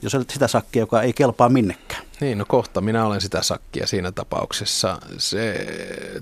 [0.05, 2.01] jos olet sitä sakkia, joka ei kelpaa minnekään.
[2.19, 4.99] Niin, no kohta minä olen sitä sakkia siinä tapauksessa.
[5.17, 5.67] Se,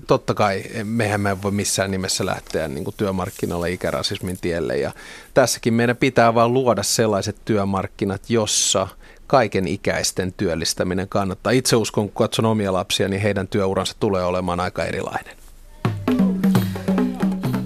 [0.06, 4.76] totta kai, mehän me voi missään nimessä lähteä niin kuin työmarkkinoille ikärasismin tielle.
[4.76, 4.92] Ja
[5.34, 8.88] tässäkin meidän pitää vaan luoda sellaiset työmarkkinat, jossa
[9.26, 11.52] kaiken ikäisten työllistäminen kannattaa.
[11.52, 15.36] Itse uskon, kun katson omia lapsia, niin heidän työuransa tulee olemaan aika erilainen.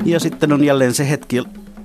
[0.04, 1.42] Ja sitten on jälleen se hetki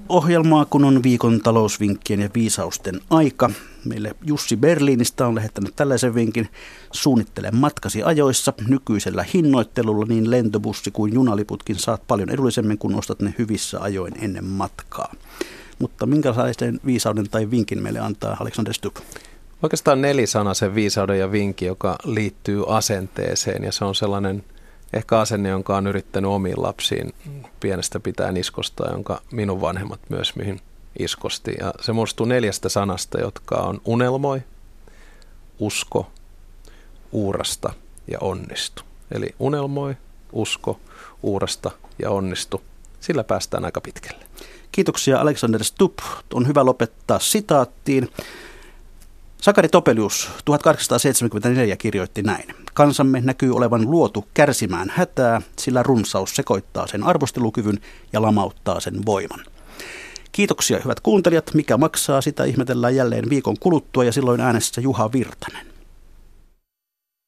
[0.10, 3.50] ohjelmaa, kun on viikon talousvinkkien ja viisausten aika.
[3.86, 6.50] Meille Jussi Berliinistä on lähettänyt tällaisen vinkin.
[6.92, 8.54] Suunnittele matkasi ajoissa.
[8.68, 14.46] Nykyisellä hinnoittelulla niin lentobussi kuin junaliputkin saat paljon edullisemmin, kun ostat ne hyvissä ajoin ennen
[14.46, 15.14] matkaa.
[15.80, 18.98] Mutta minkälaisen viisauden tai vinkin meille antaa Alexander Stubb?
[19.64, 24.44] Oikeastaan nelisanaisen viisauden ja vinkin, joka liittyy asenteeseen ja se on sellainen
[24.94, 27.14] ehkä asenne, jonka on yrittänyt omiin lapsiin
[27.60, 30.62] pienestä pitäen iskostaa, jonka minun vanhemmat myös mihin
[31.00, 31.52] iskosti.
[31.60, 34.42] Ja se muodostuu neljästä sanasta, jotka on unelmoi,
[35.60, 36.12] usko,
[37.12, 37.74] uurasta
[38.12, 38.84] ja onnistu.
[39.12, 39.96] Eli unelmoi,
[40.32, 40.80] usko,
[41.24, 42.62] uurasta ja onnistu.
[43.00, 44.26] Sillä päästään aika pitkälle.
[44.72, 46.00] Kiitoksia Alexander Stubb.
[46.34, 48.10] On hyvä lopettaa sitaattiin.
[49.44, 52.46] Sakari Topelius 1874 kirjoitti näin.
[52.74, 57.78] Kansamme näkyy olevan luotu kärsimään hätää, sillä runsaus sekoittaa sen arvostelukyvyn
[58.14, 59.46] ja lamauttaa sen voiman.
[60.32, 61.54] Kiitoksia hyvät kuuntelijat.
[61.54, 65.73] Mikä maksaa, sitä ihmetellään jälleen viikon kuluttua ja silloin äänessä Juha Virtanen.